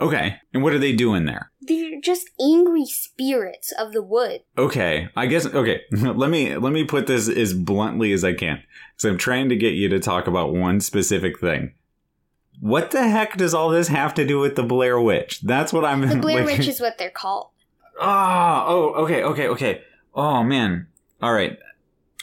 Okay, 0.00 0.36
and 0.54 0.62
what 0.62 0.72
are 0.72 0.78
they 0.78 0.92
doing 0.92 1.24
there? 1.24 1.50
They're 1.60 2.00
just 2.00 2.30
angry 2.40 2.86
spirits 2.86 3.72
of 3.72 3.92
the 3.92 4.02
wood. 4.02 4.42
Okay, 4.56 5.08
I 5.16 5.26
guess. 5.26 5.44
Okay, 5.46 5.82
let 5.90 6.30
me 6.30 6.56
let 6.56 6.72
me 6.72 6.84
put 6.84 7.06
this 7.06 7.28
as 7.28 7.52
bluntly 7.52 8.12
as 8.12 8.24
I 8.24 8.32
can, 8.32 8.62
because 8.94 9.10
I'm 9.10 9.18
trying 9.18 9.48
to 9.48 9.56
get 9.56 9.74
you 9.74 9.88
to 9.88 9.98
talk 9.98 10.26
about 10.28 10.54
one 10.54 10.80
specific 10.80 11.40
thing. 11.40 11.74
what 12.60 12.90
the 12.92 13.08
heck 13.08 13.36
does 13.36 13.54
all 13.54 13.70
this 13.70 13.88
have 13.88 14.14
to 14.14 14.26
do 14.26 14.38
with 14.38 14.54
the 14.56 14.62
Blair 14.62 15.00
Witch? 15.00 15.40
That's 15.42 15.72
what 15.72 15.84
I'm 15.84 16.00
The 16.08 16.16
Blair 16.20 16.44
like- 16.44 16.58
Witch 16.58 16.68
is 16.68 16.80
what 16.80 16.98
they're 16.98 17.10
called. 17.10 17.48
Ah, 18.00 18.64
oh, 18.68 18.90
okay, 19.04 19.22
okay, 19.24 19.48
okay. 19.48 19.82
Oh 20.14 20.42
man. 20.44 20.86
All 21.20 21.32
right. 21.32 21.58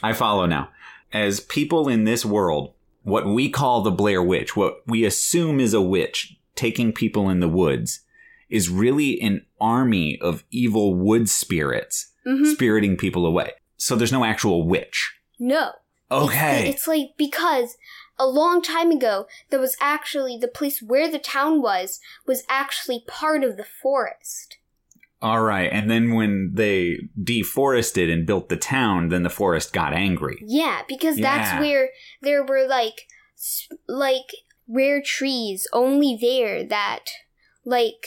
I 0.02 0.12
follow 0.14 0.46
now. 0.46 0.70
As 1.12 1.40
people 1.40 1.88
in 1.88 2.04
this 2.04 2.24
world, 2.24 2.72
what 3.02 3.26
we 3.26 3.50
call 3.50 3.82
the 3.82 3.90
Blair 3.90 4.22
Witch, 4.22 4.56
what 4.56 4.78
we 4.86 5.04
assume 5.04 5.60
is 5.60 5.72
a 5.74 5.80
witch 5.80 6.35
taking 6.56 6.92
people 6.92 7.28
in 7.30 7.40
the 7.40 7.48
woods, 7.48 8.00
is 8.48 8.68
really 8.68 9.20
an 9.20 9.44
army 9.60 10.18
of 10.20 10.44
evil 10.50 10.94
wood 10.94 11.28
spirits 11.28 12.12
hmm 12.24 12.44
spiriting 12.44 12.96
people 12.96 13.24
away. 13.24 13.52
So 13.76 13.94
there's 13.94 14.12
no 14.12 14.24
actual 14.24 14.66
witch. 14.66 15.14
No. 15.38 15.72
Okay. 16.10 16.68
It's, 16.68 16.76
it's 16.78 16.88
like 16.88 17.10
because 17.16 17.76
a 18.18 18.26
long 18.26 18.62
time 18.62 18.90
ago, 18.90 19.26
there 19.50 19.60
was 19.60 19.76
actually 19.80 20.38
the 20.38 20.48
place 20.48 20.80
where 20.82 21.10
the 21.10 21.18
town 21.18 21.60
was 21.62 22.00
was 22.26 22.42
actually 22.48 23.04
part 23.06 23.44
of 23.44 23.56
the 23.56 23.64
forest. 23.64 24.56
All 25.22 25.42
right. 25.42 25.70
And 25.72 25.90
then 25.90 26.14
when 26.14 26.52
they 26.54 26.98
deforested 27.22 28.10
and 28.10 28.26
built 28.26 28.48
the 28.48 28.56
town, 28.56 29.08
then 29.08 29.22
the 29.22 29.30
forest 29.30 29.72
got 29.72 29.92
angry. 29.92 30.38
Yeah, 30.44 30.82
because 30.88 31.18
Yeah. 31.18 31.36
that's 31.36 31.60
where 31.60 31.90
there 32.22 32.44
were 32.44 32.66
like 32.66 33.06
like 33.88 34.30
rare 34.68 35.00
trees 35.04 35.66
only 35.72 36.16
there 36.20 36.64
that 36.64 37.04
like 37.64 38.06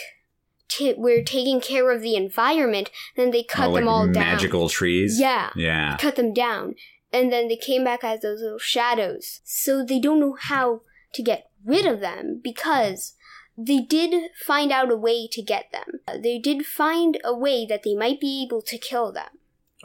t- 0.68 0.94
were 0.98 1.22
taking 1.22 1.60
care 1.62 1.92
of 1.92 2.02
the 2.02 2.16
environment. 2.16 2.90
Then 3.16 3.32
they 3.32 3.44
cut 3.44 3.68
Oh, 3.68 3.72
like 3.72 3.82
them 3.82 3.88
all 3.90 4.06
down. 4.06 4.14
magical 4.24 4.70
trees. 4.70 5.20
Yeah. 5.20 5.50
Yeah. 5.56 5.98
cut 6.00 6.16
them 6.16 6.34
down 6.34 6.76
and 7.12 7.32
then 7.34 7.48
they 7.48 7.56
came 7.58 7.84
back 7.84 8.04
as 8.04 8.22
those 8.22 8.42
little 8.42 8.60
shadows 8.60 9.42
so 9.44 9.84
they 9.84 10.00
don't 10.00 10.20
know 10.20 10.36
how 10.40 10.82
to 11.14 11.24
get 11.24 11.50
rid 11.66 11.86
of 11.86 12.00
them 12.02 12.40
because 12.44 13.16
they 13.58 13.80
did 13.80 14.14
find 14.46 14.72
out 14.72 14.92
a 14.92 14.96
way 14.96 15.28
to 15.30 15.42
get 15.42 15.66
them 15.72 16.00
they 16.22 16.38
did 16.40 16.66
find 16.66 17.20
a 17.26 17.36
way 17.36 17.66
that 17.66 17.82
they 17.84 17.96
might 17.96 18.20
be 18.22 18.44
able 18.46 18.62
to 18.62 18.78
kill 18.78 19.12
them 19.12 19.30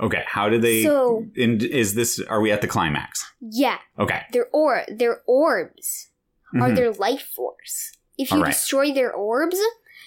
Okay. 0.01 0.25
How 0.27 0.49
do 0.49 0.59
they? 0.59 0.83
So- 0.83 1.25
and 1.37 1.63
is 1.63 1.95
this? 1.95 2.19
Are 2.29 2.41
we 2.41 2.51
at 2.51 2.61
the 2.61 2.67
climax? 2.67 3.25
yeah 3.41 3.79
Okay. 3.99 4.23
their 4.33 4.47
or 4.53 4.85
their 4.89 5.23
orbs 5.27 6.09
are 6.55 6.71
Mhm. 6.71 6.77
their 6.77 6.93
life 6.93 7.23
force 7.35 7.93
if 8.17 8.31
you 8.31 8.41
right. 8.43 8.53
destroy 8.53 8.93
their 8.93 9.13
orbs 9.13 9.59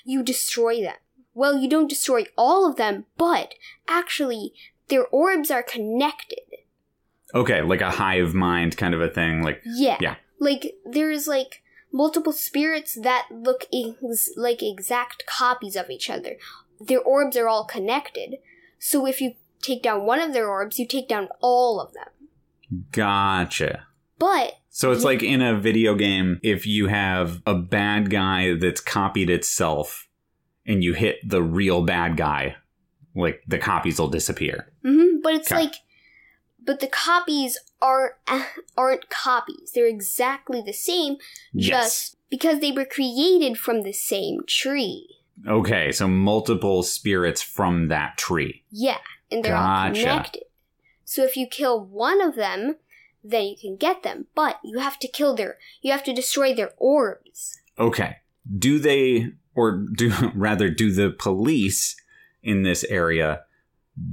you 0.06 0.24
destroy 0.24 0.82
them 0.82 0.96
well 1.34 1.58
you 1.58 1.68
don't 1.70 1.90
destroy 1.90 2.24
all 2.38 2.66
of 2.70 2.76
them 2.78 3.06
but 3.18 3.54
actually 3.88 4.54
their 4.90 5.06
orbs 5.08 5.52
are 5.52 5.64
connected 5.64 6.40
Okay, 7.36 7.62
like 7.62 7.82
a 7.82 7.92
hive 7.92 8.34
mind 8.34 8.78
kind 8.78 8.94
of 8.94 9.02
a 9.02 9.10
thing. 9.10 9.44
Like, 9.44 9.62
Yeah. 9.66 9.98
Yeah. 10.00 10.16
Like 10.40 10.76
there's 10.86 11.28
like 11.28 11.62
multiple 11.92 12.32
spirits 12.32 12.96
that 13.02 13.28
look 13.30 13.66
ex- 13.74 14.30
like 14.38 14.64
exact 14.64 15.26
copies 15.26 15.76
of 15.76 15.90
each 15.90 16.10
other. 16.10 16.38
Their 16.80 17.02
orbs 17.02 17.36
are 17.36 17.50
all 17.50 17.66
connected. 17.66 18.38
So 18.80 19.06
if 19.06 19.20
you 19.20 19.34
take 19.62 19.84
down 19.84 20.06
one 20.06 20.22
of 20.22 20.32
their 20.32 20.48
orbs, 20.48 20.80
you 20.80 20.88
take 20.88 21.10
down 21.10 21.28
all 21.42 21.82
of 21.82 21.92
them. 21.94 22.86
gotcha. 22.94 23.88
But 24.18 24.54
So 24.78 24.92
it's 24.92 25.02
Yeah. 25.02 25.08
like 25.08 25.24
in 25.24 25.42
a 25.42 25.58
video 25.58 25.96
game, 25.96 26.40
if 26.44 26.68
you 26.68 26.86
have 26.86 27.42
a 27.48 27.56
bad 27.56 28.12
guy 28.12 28.54
that's 28.54 28.80
copied 28.80 29.28
itself 29.28 30.08
and 30.68 30.84
you 30.84 30.94
hit 30.94 31.18
the 31.28 31.42
real 31.42 31.82
bad 31.82 32.16
guy, 32.16 32.58
like 33.16 33.42
the 33.48 33.58
copies 33.58 33.98
will 34.00 34.08
disappear. 34.08 34.72
mhm, 34.86 35.20
but 35.24 35.34
it's 35.34 35.52
Okay. 35.52 35.62
like 35.62 35.76
but 36.64 36.80
the 36.80 36.88
copies 36.88 37.58
aren't 37.82 38.14
aren't 38.78 39.10
copies. 39.10 39.72
They're 39.74 39.88
exactly 39.88 40.62
the 40.62 40.74
same 40.74 41.16
Yes. 41.54 41.72
just 42.12 42.18
because 42.30 42.60
they 42.60 42.72
were 42.72 42.86
created 42.86 43.58
from 43.58 43.82
the 43.82 43.94
same 43.94 44.42
tree. 44.48 45.08
Okay, 45.48 45.92
so 45.92 46.08
multiple 46.08 46.84
spirits 46.84 47.42
from 47.42 47.88
that 47.88 48.16
tree. 48.20 48.64
Yeah, 48.70 49.00
and 49.32 49.44
they're 49.44 49.56
all 49.58 49.88
connected. 49.92 50.44
So 51.04 51.24
if 51.24 51.36
you 51.36 51.48
kill 51.48 51.84
one 51.84 52.22
of 52.22 52.36
them, 52.36 52.76
then 53.30 53.46
you 53.46 53.56
can 53.60 53.76
get 53.76 54.04
them. 54.04 54.28
But 54.36 54.60
you 54.64 54.80
have 54.80 55.00
to 55.00 55.08
kill 55.08 55.36
their, 55.36 55.58
you 55.82 55.92
have 55.92 56.04
to 56.04 56.14
destroy 56.14 56.54
their 56.54 56.72
orbs. 56.78 57.60
Okay. 57.78 58.18
Do 58.58 58.80
they, 58.80 59.34
or 59.56 59.86
do, 59.94 60.14
rather, 60.36 60.70
do 60.70 60.92
the 60.92 61.12
police 61.12 61.96
in 62.42 62.64
this 62.64 62.84
area, 62.86 63.42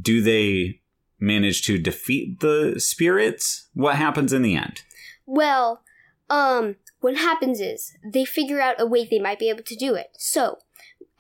do 0.01 0.21
they 0.21 0.81
manage 1.21 1.63
to 1.63 1.79
defeat 1.79 2.41
the 2.41 2.79
spirits? 2.79 3.69
What 3.75 3.97
happens 3.97 4.33
in 4.33 4.43
the 4.43 4.57
end? 4.57 4.83
Well, 5.27 5.83
um, 6.29 6.77
what 7.01 7.17
happens 7.17 7.61
is 7.61 7.97
they 8.05 8.25
figure 8.25 8.61
out 8.61 8.81
a 8.81 8.87
way 8.87 9.07
they 9.07 9.19
might 9.19 9.39
be 9.39 9.49
able 9.49 9.63
to 9.63 9.77
do 9.77 9.95
it. 9.95 10.09
So, 10.19 10.59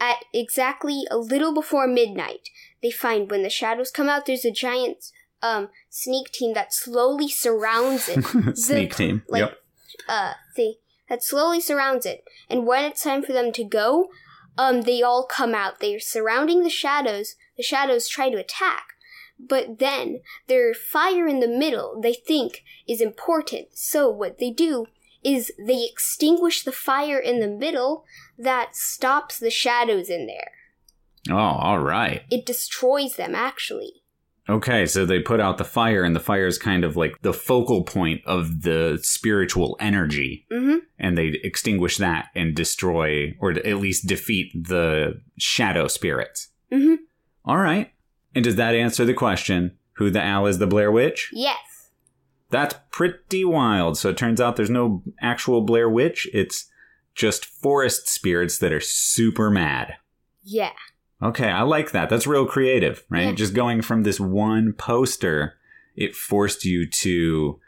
at 0.00 0.24
exactly 0.33 1.04
a 1.11 1.16
little 1.16 1.54
before 1.54 1.87
midnight, 1.87 2.48
they 2.83 2.90
find 2.90 3.30
when 3.30 3.42
the 3.42 3.50
shadows 3.50 3.90
come 3.90 4.09
out, 4.09 4.26
there's 4.26 4.44
a 4.44 4.50
giant 4.50 5.12
um 5.44 5.68
sneak 5.90 6.33
team 6.33 6.54
that 6.54 6.72
slowly 6.72 7.28
surrounds 7.28 8.09
it. 8.09 8.24
Sneak 8.57 8.96
team. 8.96 9.22
like 9.28 9.40
yep. 9.40 9.59
uh 10.09 10.33
thing 10.57 10.74
that 11.09 11.22
slowly 11.22 11.61
surrounds 11.61 12.07
it. 12.07 12.24
And 12.48 12.66
when 12.66 12.85
it's 12.85 13.04
time 13.04 13.22
for 13.22 13.33
them 13.33 13.52
to 13.52 13.64
go, 13.64 14.09
um 14.57 14.83
they 14.83 15.02
all 15.02 15.26
come 15.26 15.54
out. 15.54 15.80
They're 15.80 16.00
surrounding 16.00 16.62
the 16.62 16.70
shadows. 16.70 17.37
The 17.57 17.62
shadows 17.62 18.09
try 18.09 18.30
to 18.30 18.38
attack. 18.38 18.87
But 19.38 19.78
then 19.78 20.20
their 20.46 20.72
fire 20.72 21.26
in 21.28 21.40
the 21.40 21.48
middle 21.48 22.00
they 22.00 22.14
think 22.14 22.64
is 22.88 23.02
important. 23.02 23.76
So 23.76 24.09
what 24.09 24.38
they 24.38 24.50
do 24.50 24.87
is 25.22 25.52
they 25.59 25.85
extinguish 25.85 26.62
the 26.62 26.72
fire 26.72 27.18
in 27.18 27.40
the 27.40 27.48
middle 27.48 28.04
that 28.38 28.76
stops 28.76 29.38
the 29.38 29.50
shadows 29.50 30.09
in 30.09 30.26
there. 30.26 30.52
Oh, 31.30 31.37
all 31.37 31.78
right. 31.80 32.22
It 32.30 32.46
destroys 32.46 33.16
them 33.16 33.35
actually. 33.35 34.03
Okay, 34.48 34.85
so 34.85 35.07
they 35.07 35.20
put 35.20 35.40
out 35.40 35.57
the 35.57 35.64
fire, 35.64 36.04
and 36.04 36.14
the 36.14 36.20
fire 36.20 36.46
is 36.46 36.59
kind 36.59 36.85
of 36.85 36.96
like 36.96 37.22
the 37.22 37.33
focal 37.33 37.83
point 37.83 38.20
of 38.26 38.62
the 38.62 38.98
spiritual 39.02 39.74
energy, 39.80 40.46
Mhm. 40.52 40.80
and 40.98 41.16
they 41.16 41.28
extinguish 41.42 41.96
that 41.96 42.26
and 42.35 42.54
destroy, 42.54 43.35
or 43.40 43.52
at 43.52 43.78
least 43.78 44.07
defeat 44.07 44.52
the 44.54 45.20
shadow 45.38 45.88
spirits. 45.88 46.48
Mhm. 46.70 46.98
All 47.46 47.57
right. 47.59 47.92
And 48.35 48.44
does 48.44 48.57
that 48.57 48.74
answer 48.74 49.04
the 49.07 49.14
question? 49.14 49.78
Who 49.94 50.11
the 50.11 50.20
owl 50.20 50.46
is 50.46 50.59
the 50.59 50.66
Blair 50.66 50.92
Witch? 50.92 51.30
Yes. 51.33 51.90
That's 52.50 52.74
pretty 52.90 53.44
wild. 53.44 53.96
So 53.96 54.11
it 54.11 54.16
turns 54.18 54.40
out 54.40 54.57
there's 54.57 54.68
no 54.70 55.02
actual 55.22 55.62
Blair 55.62 55.88
Witch. 55.88 56.28
It's 56.35 56.70
just 57.14 57.44
forest 57.46 58.09
spirits 58.09 58.59
that 58.59 58.72
are 58.72 58.80
super 58.80 59.50
mad. 59.50 59.94
Yeah. 60.42 60.72
Okay, 61.24 61.48
I 61.48 61.62
like 61.62 61.92
that. 61.92 62.10
That's 62.10 62.26
real 62.26 62.44
creative, 62.46 63.02
right? 63.08 63.26
Yeah. 63.28 63.32
Just 63.32 63.54
going 63.54 63.80
from 63.82 64.02
this 64.02 64.20
one 64.20 64.72
poster, 64.74 65.54
it 65.96 66.14
forced 66.14 66.64
you 66.64 66.87
to 66.88 67.60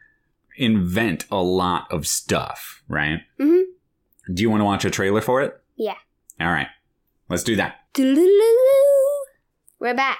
invent 0.58 1.24
a 1.30 1.42
lot 1.42 1.90
of 1.90 2.06
stuff, 2.06 2.82
right? 2.88 3.20
Mhm. 3.40 3.62
Do 4.32 4.42
you 4.42 4.50
want 4.50 4.60
to 4.60 4.64
watch 4.66 4.84
a 4.84 4.90
trailer 4.90 5.20
for 5.20 5.40
it? 5.42 5.58
Yeah. 5.76 5.94
All 6.40 6.48
right. 6.52 6.68
Let's 7.28 7.42
do 7.44 7.56
that. 7.56 7.76
We're 9.78 9.94
back. 9.94 10.18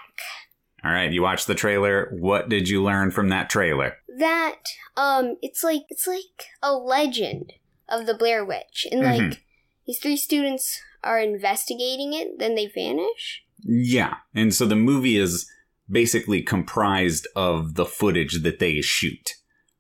All 0.85 0.93
right, 0.93 1.11
you 1.13 1.23
watched 1.23 1.47
the 1.47 1.55
trailer. 1.55 2.09
What 2.13 2.49
did 2.49 2.69
you 2.69 2.83
learn 2.83 3.11
from 3.11 3.29
that 3.31 3.51
trailer? 3.51 3.97
that 4.19 4.61
um 4.97 5.37
it's 5.43 5.63
like 5.63 5.83
it's 5.91 6.07
like 6.07 6.47
a 6.63 6.73
legend 6.73 7.53
of 7.87 8.07
the 8.07 8.15
Blair 8.15 8.43
Witch 8.47 8.87
and 8.91 9.03
like 9.03 9.21
Mhm. 9.21 9.39
These 9.87 9.99
three 9.99 10.17
students 10.17 10.81
are 11.03 11.21
investigating 11.21 12.13
it 12.13 12.39
then 12.39 12.55
they 12.55 12.67
vanish 12.67 13.43
Yeah. 13.65 14.15
And 14.35 14.55
so 14.55 14.67
the 14.67 14.77
movie 14.77 15.17
is 15.17 15.49
basically 15.91 16.43
comprised 16.43 17.27
of 17.37 17.75
the 17.75 17.87
footage 17.87 18.43
that 18.43 18.59
they 18.59 18.81
shoot, 18.81 19.35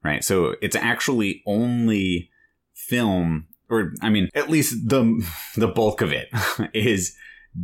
right? 0.04 0.22
So 0.24 0.54
it's 0.62 0.76
actually 0.76 1.42
only 1.46 2.30
film 2.74 3.48
or 3.68 3.92
I 4.00 4.10
mean, 4.10 4.28
at 4.34 4.48
least 4.48 4.88
the 4.88 5.26
the 5.56 5.66
bulk 5.68 6.00
of 6.00 6.12
it 6.12 6.28
is 6.74 7.16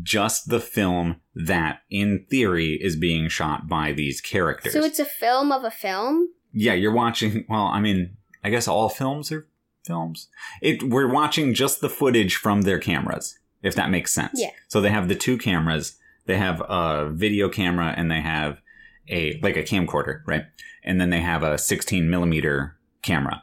just 0.03 0.49
the 0.49 0.61
film 0.61 1.21
that 1.35 1.83
in 1.91 2.27
theory 2.31 2.79
is 2.81 2.97
being 2.97 3.29
shot 3.29 3.69
by 3.69 3.93
these 3.93 4.21
characters. 4.21 4.73
so 4.73 4.83
it's 4.83 4.99
a 4.99 5.05
film 5.05 5.53
of 5.53 5.65
a 5.65 5.71
film 5.71 6.29
yeah, 6.53 6.75
you're 6.75 6.93
watching 6.93 7.45
well, 7.49 7.67
I 7.67 7.81
mean, 7.81 8.17
I 8.45 8.51
guess 8.51 8.69
all 8.69 8.89
films 8.89 9.33
are 9.33 9.47
films. 9.85 10.29
It 10.61 10.83
we're 10.83 11.11
watching 11.11 11.55
just 11.55 11.81
the 11.81 11.89
footage 11.89 12.37
from 12.37 12.63
their 12.63 12.79
cameras, 12.79 13.39
if 13.63 13.75
that 13.75 13.91
makes 13.91 14.13
sense. 14.13 14.41
Yeah. 14.41 14.51
So 14.69 14.81
they 14.81 14.91
have 14.91 15.09
the 15.09 15.15
two 15.15 15.39
cameras. 15.39 15.97
They 16.27 16.37
have 16.37 16.61
a 16.69 17.11
video 17.11 17.49
camera 17.49 17.95
and 17.97 18.11
they 18.11 18.21
have 18.21 18.61
a 19.09 19.39
like 19.43 19.57
a 19.57 19.63
camcorder, 19.63 20.23
right? 20.27 20.45
And 20.85 21.01
then 21.01 21.11
they 21.11 21.21
have 21.21 21.43
a 21.43 21.59
16 21.59 22.09
millimeter 22.09 22.77
camera. 23.03 23.43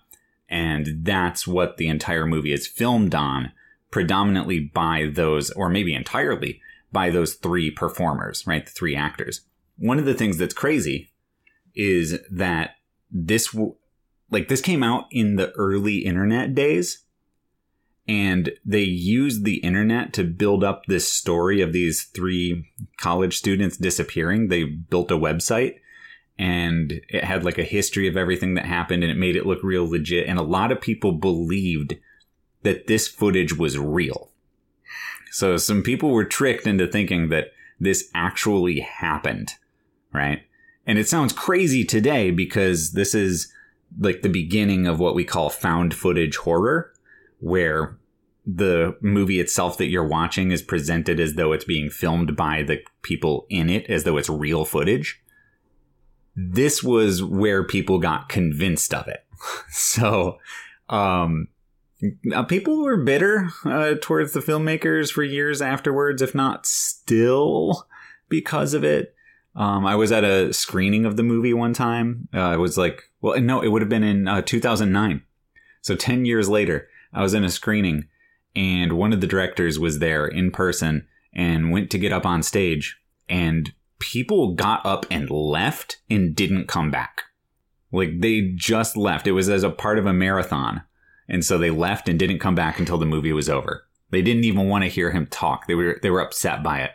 And 0.49 1.03
that's 1.03 1.45
what 1.47 1.77
the 1.77 1.87
entire 1.87 2.25
movie 2.25 2.53
is 2.53 2.67
filmed 2.67 3.13
on, 3.13 3.51
predominantly 3.91 4.59
by 4.59 5.09
those, 5.13 5.51
or 5.51 5.69
maybe 5.69 5.93
entirely 5.93 6.61
by 6.91 7.11
those 7.11 7.35
three 7.35 7.69
performers, 7.69 8.47
right? 8.47 8.65
The 8.65 8.71
three 8.71 8.95
actors. 8.95 9.41
One 9.77 9.99
of 9.99 10.05
the 10.05 10.15
things 10.15 10.37
that's 10.37 10.55
crazy 10.55 11.11
is 11.75 12.19
that 12.31 12.71
this, 13.11 13.55
like, 14.31 14.47
this 14.47 14.61
came 14.61 14.83
out 14.83 15.05
in 15.11 15.35
the 15.35 15.51
early 15.51 15.99
internet 15.99 16.53
days. 16.55 17.03
and 18.09 18.53
they 18.65 18.81
used 18.81 19.45
the 19.45 19.57
internet 19.57 20.13
to 20.13 20.23
build 20.23 20.63
up 20.63 20.85
this 20.87 21.13
story 21.13 21.61
of 21.61 21.73
these 21.73 22.05
three 22.05 22.67
college 22.97 23.37
students 23.37 23.77
disappearing. 23.77 24.47
They 24.47 24.63
built 24.63 25.11
a 25.11 25.15
website 25.17 25.75
and 26.35 27.01
it 27.07 27.23
had 27.23 27.43
like 27.43 27.59
a 27.59 27.63
history 27.63 28.07
of 28.07 28.17
everything 28.17 28.55
that 28.55 28.65
happened 28.65 29.03
and 29.03 29.11
it 29.11 29.17
made 29.17 29.35
it 29.35 29.45
look 29.45 29.61
real 29.61 29.87
legit. 29.87 30.27
And 30.27 30.39
a 30.39 30.43
lot 30.43 30.71
of 30.71 30.81
people 30.81 31.11
believed 31.11 31.97
that 32.63 32.87
this 32.87 33.07
footage 33.07 33.55
was 33.55 33.77
real. 33.77 34.31
So 35.29 35.57
some 35.57 35.83
people 35.83 36.09
were 36.09 36.25
tricked 36.25 36.65
into 36.65 36.87
thinking 36.87 37.29
that 37.29 37.51
this 37.79 38.09
actually 38.15 38.79
happened, 38.79 39.53
right? 40.11 40.41
And 40.87 40.97
it 40.97 41.07
sounds 41.07 41.31
crazy 41.31 41.85
today 41.85 42.31
because 42.31 42.93
this 42.93 43.13
is 43.13 43.53
like 43.97 44.21
the 44.21 44.29
beginning 44.29 44.87
of 44.87 44.99
what 44.99 45.15
we 45.15 45.23
call 45.23 45.49
found 45.49 45.93
footage 45.93 46.37
horror, 46.37 46.93
where 47.39 47.97
the 48.45 48.97
movie 49.01 49.39
itself 49.39 49.77
that 49.77 49.87
you're 49.87 50.07
watching 50.07 50.51
is 50.51 50.61
presented 50.61 51.19
as 51.19 51.35
though 51.35 51.51
it's 51.51 51.65
being 51.65 51.89
filmed 51.89 52.35
by 52.35 52.63
the 52.63 52.79
people 53.01 53.45
in 53.49 53.69
it, 53.69 53.89
as 53.89 54.03
though 54.03 54.17
it's 54.17 54.29
real 54.29 54.65
footage. 54.65 55.21
This 56.35 56.81
was 56.83 57.23
where 57.23 57.63
people 57.63 57.99
got 57.99 58.29
convinced 58.29 58.93
of 58.93 59.07
it. 59.07 59.25
so, 59.69 60.39
um, 60.89 61.47
uh, 62.33 62.43
people 62.43 62.81
were 62.81 62.97
bitter 62.97 63.49
uh, 63.65 63.95
towards 64.01 64.31
the 64.33 64.39
filmmakers 64.39 65.11
for 65.11 65.23
years 65.23 65.61
afterwards, 65.61 66.21
if 66.21 66.33
not 66.33 66.65
still 66.65 67.87
because 68.29 68.73
of 68.73 68.83
it. 68.83 69.13
Um, 69.55 69.85
I 69.85 69.95
was 69.95 70.11
at 70.11 70.23
a 70.23 70.53
screening 70.53 71.05
of 71.05 71.17
the 71.17 71.23
movie 71.23 71.53
one 71.53 71.73
time. 71.73 72.29
Uh, 72.33 72.51
it 72.53 72.57
was 72.57 72.77
like, 72.77 73.08
well, 73.21 73.39
no, 73.39 73.61
it 73.61 73.69
would 73.69 73.81
have 73.81 73.89
been 73.89 74.03
in 74.03 74.27
uh, 74.27 74.41
2009. 74.41 75.23
So 75.81 75.95
10 75.95 76.25
years 76.25 76.49
later, 76.49 76.87
I 77.13 77.21
was 77.21 77.33
in 77.33 77.43
a 77.43 77.49
screening 77.49 78.07
and 78.55 78.93
one 78.93 79.13
of 79.13 79.21
the 79.21 79.27
directors 79.27 79.79
was 79.79 79.99
there 79.99 80.25
in 80.25 80.51
person 80.51 81.07
and 81.33 81.71
went 81.71 81.89
to 81.91 81.99
get 81.99 82.11
up 82.11 82.25
on 82.25 82.43
stage 82.43 82.99
and 83.27 83.73
people 83.99 84.55
got 84.55 84.85
up 84.85 85.05
and 85.11 85.29
left 85.29 86.01
and 86.09 86.35
didn't 86.35 86.67
come 86.67 86.89
back. 86.89 87.23
Like 87.91 88.21
they 88.21 88.53
just 88.55 88.97
left. 88.97 89.27
It 89.27 89.33
was 89.33 89.49
as 89.49 89.63
a 89.63 89.69
part 89.69 89.99
of 89.99 90.05
a 90.05 90.13
marathon. 90.13 90.83
And 91.27 91.45
so 91.45 91.57
they 91.57 91.69
left 91.69 92.09
and 92.09 92.17
didn't 92.17 92.39
come 92.39 92.55
back 92.55 92.79
until 92.79 92.97
the 92.97 93.05
movie 93.05 93.33
was 93.33 93.49
over. 93.49 93.85
They 94.09 94.21
didn't 94.21 94.45
even 94.45 94.67
want 94.67 94.83
to 94.83 94.89
hear 94.89 95.11
him 95.11 95.27
talk. 95.27 95.67
They 95.67 95.75
were 95.75 95.99
they 96.01 96.09
were 96.09 96.21
upset 96.21 96.63
by 96.63 96.79
it, 96.81 96.91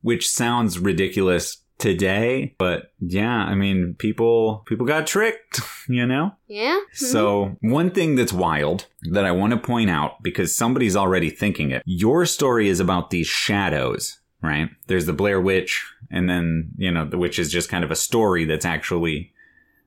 which 0.00 0.28
sounds 0.28 0.78
ridiculous 0.78 1.58
today, 1.78 2.54
but 2.58 2.92
yeah, 3.00 3.36
I 3.36 3.54
mean, 3.54 3.94
people 3.98 4.64
people 4.66 4.86
got 4.86 5.06
tricked, 5.06 5.60
you 5.88 6.06
know? 6.06 6.32
Yeah. 6.46 6.78
Mm-hmm. 6.78 7.06
So, 7.06 7.56
one 7.60 7.90
thing 7.90 8.14
that's 8.14 8.32
wild 8.32 8.86
that 9.12 9.24
I 9.24 9.32
want 9.32 9.52
to 9.52 9.58
point 9.58 9.90
out 9.90 10.22
because 10.22 10.54
somebody's 10.54 10.96
already 10.96 11.30
thinking 11.30 11.70
it. 11.70 11.82
Your 11.84 12.26
story 12.26 12.68
is 12.68 12.80
about 12.80 13.10
these 13.10 13.26
shadows, 13.26 14.20
right? 14.42 14.68
There's 14.86 15.06
the 15.06 15.12
Blair 15.12 15.40
Witch 15.40 15.84
and 16.14 16.28
then, 16.30 16.70
you 16.76 16.92
know, 16.92 17.04
the 17.04 17.18
witch 17.18 17.40
is 17.40 17.50
just 17.50 17.68
kind 17.68 17.82
of 17.82 17.90
a 17.90 17.96
story 17.96 18.44
that's 18.44 18.64
actually 18.64 19.32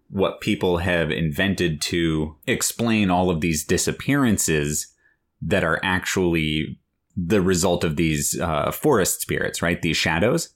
what 0.09 0.41
people 0.41 0.77
have 0.77 1.09
invented 1.09 1.81
to 1.81 2.35
explain 2.45 3.09
all 3.09 3.29
of 3.29 3.39
these 3.39 3.63
disappearances 3.63 4.93
that 5.41 5.63
are 5.63 5.79
actually 5.83 6.79
the 7.15 7.41
result 7.41 7.83
of 7.83 7.95
these 7.95 8.39
uh, 8.39 8.71
forest 8.71 9.21
spirits, 9.21 9.61
right? 9.61 9.81
These 9.81 9.97
shadows 9.97 10.49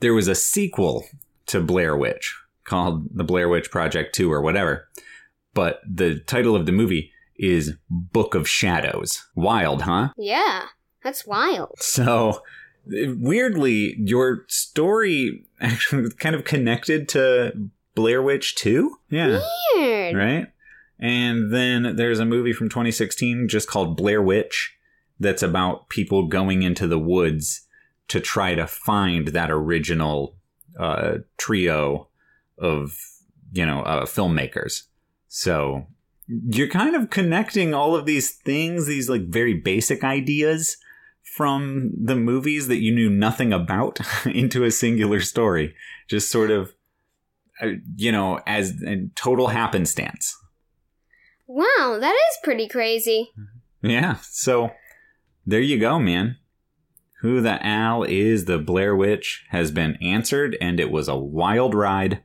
there 0.00 0.14
was 0.14 0.28
a 0.28 0.34
sequel 0.34 1.04
to 1.46 1.60
Blair 1.60 1.96
Witch 1.96 2.36
called 2.64 3.08
The 3.12 3.24
Blair 3.24 3.48
Witch 3.48 3.70
Project 3.70 4.14
2 4.14 4.30
or 4.32 4.40
whatever. 4.40 4.88
But 5.54 5.80
the 5.86 6.20
title 6.20 6.54
of 6.54 6.66
the 6.66 6.72
movie 6.72 7.12
is 7.36 7.74
Book 7.88 8.34
of 8.34 8.48
Shadows. 8.48 9.26
Wild, 9.34 9.82
huh? 9.82 10.10
Yeah, 10.16 10.66
that's 11.02 11.26
wild. 11.26 11.74
So, 11.80 12.42
weirdly, 12.86 13.96
your 13.98 14.44
story 14.48 15.46
actually 15.60 16.10
kind 16.18 16.34
of 16.34 16.44
connected 16.44 17.08
to 17.10 17.70
Blair 17.94 18.22
Witch 18.22 18.54
2? 18.56 18.96
Yeah. 19.08 19.40
Weird. 19.74 20.16
Right? 20.16 20.46
And 20.98 21.52
then 21.52 21.96
there's 21.96 22.20
a 22.20 22.26
movie 22.26 22.52
from 22.52 22.68
2016 22.68 23.48
just 23.48 23.68
called 23.68 23.96
Blair 23.96 24.22
Witch 24.22 24.76
that's 25.18 25.42
about 25.42 25.88
people 25.88 26.26
going 26.26 26.62
into 26.62 26.86
the 26.86 26.98
woods 26.98 27.66
to 28.10 28.20
try 28.20 28.54
to 28.54 28.66
find 28.66 29.28
that 29.28 29.50
original 29.50 30.36
uh, 30.78 31.18
trio 31.38 32.08
of 32.58 32.98
you 33.52 33.64
know 33.64 33.82
uh, 33.82 34.04
filmmakers. 34.04 34.82
So 35.28 35.86
you're 36.26 36.68
kind 36.68 36.94
of 36.94 37.10
connecting 37.10 37.72
all 37.72 37.94
of 37.94 38.06
these 38.06 38.30
things, 38.30 38.86
these 38.86 39.08
like 39.08 39.28
very 39.28 39.54
basic 39.54 40.04
ideas 40.04 40.76
from 41.22 41.92
the 41.96 42.16
movies 42.16 42.66
that 42.66 42.80
you 42.80 42.92
knew 42.92 43.08
nothing 43.08 43.52
about 43.52 44.00
into 44.26 44.64
a 44.64 44.70
singular 44.70 45.20
story. 45.20 45.74
Just 46.08 46.30
sort 46.30 46.50
of, 46.50 46.74
uh, 47.62 47.74
you 47.96 48.10
know, 48.10 48.40
as 48.46 48.82
a 48.84 49.08
total 49.14 49.48
happenstance. 49.48 50.36
Wow, 51.46 51.98
that 52.00 52.14
is 52.14 52.38
pretty 52.42 52.68
crazy. 52.68 53.30
Yeah. 53.82 54.16
So 54.22 54.70
there 55.46 55.60
you 55.60 55.78
go, 55.78 55.98
man. 55.98 56.36
Who 57.20 57.40
the 57.40 57.64
Al 57.64 58.02
is 58.02 58.46
the 58.46 58.58
Blair 58.58 58.96
Witch 58.96 59.44
has 59.50 59.70
been 59.70 59.98
answered, 60.00 60.56
and 60.60 60.80
it 60.80 60.90
was 60.90 61.06
a 61.06 61.16
wild 61.16 61.74
ride. 61.74 62.22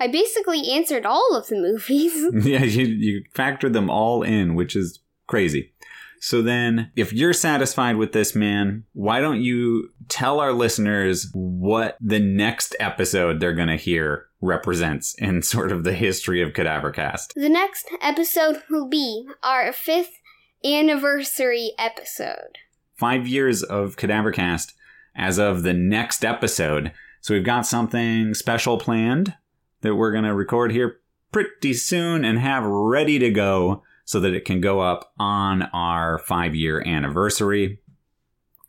I 0.00 0.08
basically 0.08 0.70
answered 0.72 1.06
all 1.06 1.36
of 1.36 1.46
the 1.46 1.56
movies. 1.56 2.12
yeah, 2.46 2.64
you, 2.64 2.84
you 2.84 3.24
factored 3.34 3.72
them 3.72 3.88
all 3.88 4.22
in, 4.22 4.54
which 4.54 4.74
is 4.74 5.00
crazy. 5.26 5.72
So 6.20 6.42
then, 6.42 6.90
if 6.96 7.12
you're 7.12 7.32
satisfied 7.32 7.96
with 7.96 8.12
this, 8.12 8.34
man, 8.34 8.84
why 8.92 9.20
don't 9.20 9.40
you 9.40 9.90
tell 10.08 10.40
our 10.40 10.52
listeners 10.52 11.30
what 11.32 11.96
the 12.00 12.18
next 12.18 12.74
episode 12.80 13.38
they're 13.38 13.54
going 13.54 13.68
to 13.68 13.76
hear 13.76 14.26
represents 14.40 15.14
in 15.18 15.42
sort 15.44 15.70
of 15.70 15.84
the 15.84 15.92
history 15.92 16.42
of 16.42 16.52
Cadavercast? 16.52 17.34
The 17.34 17.48
next 17.48 17.88
episode 18.00 18.62
will 18.68 18.88
be 18.88 19.28
our 19.42 19.72
fifth 19.72 20.18
anniversary 20.64 21.72
episode 21.78 22.58
five 22.96 23.26
years 23.26 23.62
of 23.62 23.96
Cadavercast 23.96 24.72
as 25.14 25.38
of 25.38 25.62
the 25.62 25.72
next 25.72 26.24
episode. 26.24 26.92
So 27.20 27.34
we've 27.34 27.44
got 27.44 27.66
something 27.66 28.34
special 28.34 28.78
planned 28.78 29.34
that 29.80 29.94
we're 29.94 30.12
going 30.12 30.24
to 30.24 30.34
record 30.34 30.72
here 30.72 31.00
pretty 31.32 31.74
soon 31.74 32.24
and 32.24 32.38
have 32.38 32.64
ready 32.64 33.18
to 33.18 33.30
go 33.30 33.82
so 34.04 34.20
that 34.20 34.34
it 34.34 34.44
can 34.44 34.60
go 34.60 34.80
up 34.80 35.12
on 35.18 35.62
our 35.72 36.18
five 36.18 36.54
year 36.54 36.82
anniversary. 36.86 37.80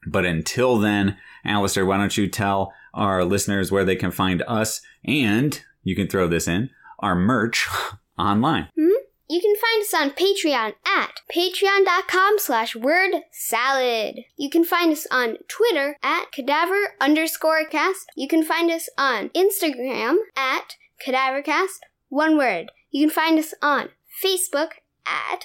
But 0.05 0.25
until 0.25 0.77
then, 0.77 1.17
Alistair, 1.45 1.85
why 1.85 1.97
don't 1.97 2.17
you 2.17 2.27
tell 2.27 2.73
our 2.93 3.23
listeners 3.23 3.71
where 3.71 3.85
they 3.85 3.95
can 3.95 4.11
find 4.11 4.43
us 4.47 4.81
and 5.05 5.61
you 5.83 5.95
can 5.95 6.07
throw 6.07 6.27
this 6.27 6.47
in 6.47 6.69
our 6.99 7.15
merch 7.15 7.67
online. 8.17 8.63
Mm-hmm. 8.77 8.96
You 9.29 9.41
can 9.41 9.55
find 9.55 9.81
us 9.81 9.93
on 9.93 10.11
Patreon 10.11 10.73
at 10.85 11.19
patreon.com 11.29 12.39
slash 12.39 12.75
word 12.77 13.23
salad. 13.31 14.23
You 14.37 14.49
can 14.49 14.63
find 14.63 14.93
us 14.93 15.05
on 15.11 15.37
Twitter 15.49 15.97
at 16.01 16.31
cadaver 16.31 16.95
underscore 17.01 17.65
cast. 17.65 18.09
You 18.15 18.29
can 18.29 18.43
find 18.43 18.71
us 18.71 18.89
on 18.97 19.29
Instagram 19.29 20.15
at 20.37 20.77
cadavercast, 21.05 21.79
one 22.07 22.37
word. 22.37 22.71
You 22.89 23.05
can 23.05 23.13
find 23.13 23.37
us 23.37 23.53
on 23.61 23.89
Facebook 24.23 24.71
at 25.05 25.43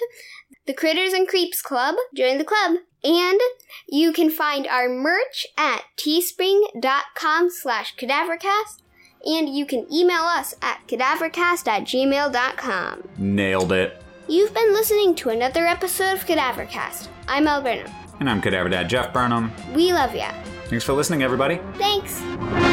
the 0.66 0.74
Critters 0.74 1.12
and 1.12 1.26
Creeps 1.26 1.60
Club. 1.60 1.96
Join 2.14 2.38
the 2.38 2.44
club. 2.44 2.76
And 3.02 3.40
you 3.88 4.12
can 4.12 4.30
find 4.30 4.68
our 4.68 4.88
merch 4.88 5.44
at 5.58 5.82
teespring.com 5.98 7.50
slash 7.50 7.96
cadavercast 7.96 8.78
and 9.24 9.48
you 9.48 9.66
can 9.66 9.86
email 9.92 10.22
us 10.22 10.54
at 10.62 10.80
cadavercast 10.86 11.66
at 11.68 11.82
gmail.com. 11.82 13.08
Nailed 13.18 13.72
it. 13.72 14.02
You've 14.28 14.54
been 14.54 14.72
listening 14.72 15.14
to 15.16 15.30
another 15.30 15.66
episode 15.66 16.14
of 16.14 16.26
Cadavercast. 16.26 17.08
I'm 17.28 17.46
Al 17.46 17.60
Burnham. 17.60 17.90
And 18.20 18.30
I'm 18.30 18.40
Cadaver 18.40 18.68
Dad 18.68 18.88
Jeff 18.88 19.12
Burnham. 19.12 19.52
We 19.74 19.92
love 19.92 20.14
ya. 20.14 20.30
Thanks 20.66 20.84
for 20.84 20.92
listening, 20.92 21.22
everybody. 21.22 21.60
Thanks. 21.74 22.71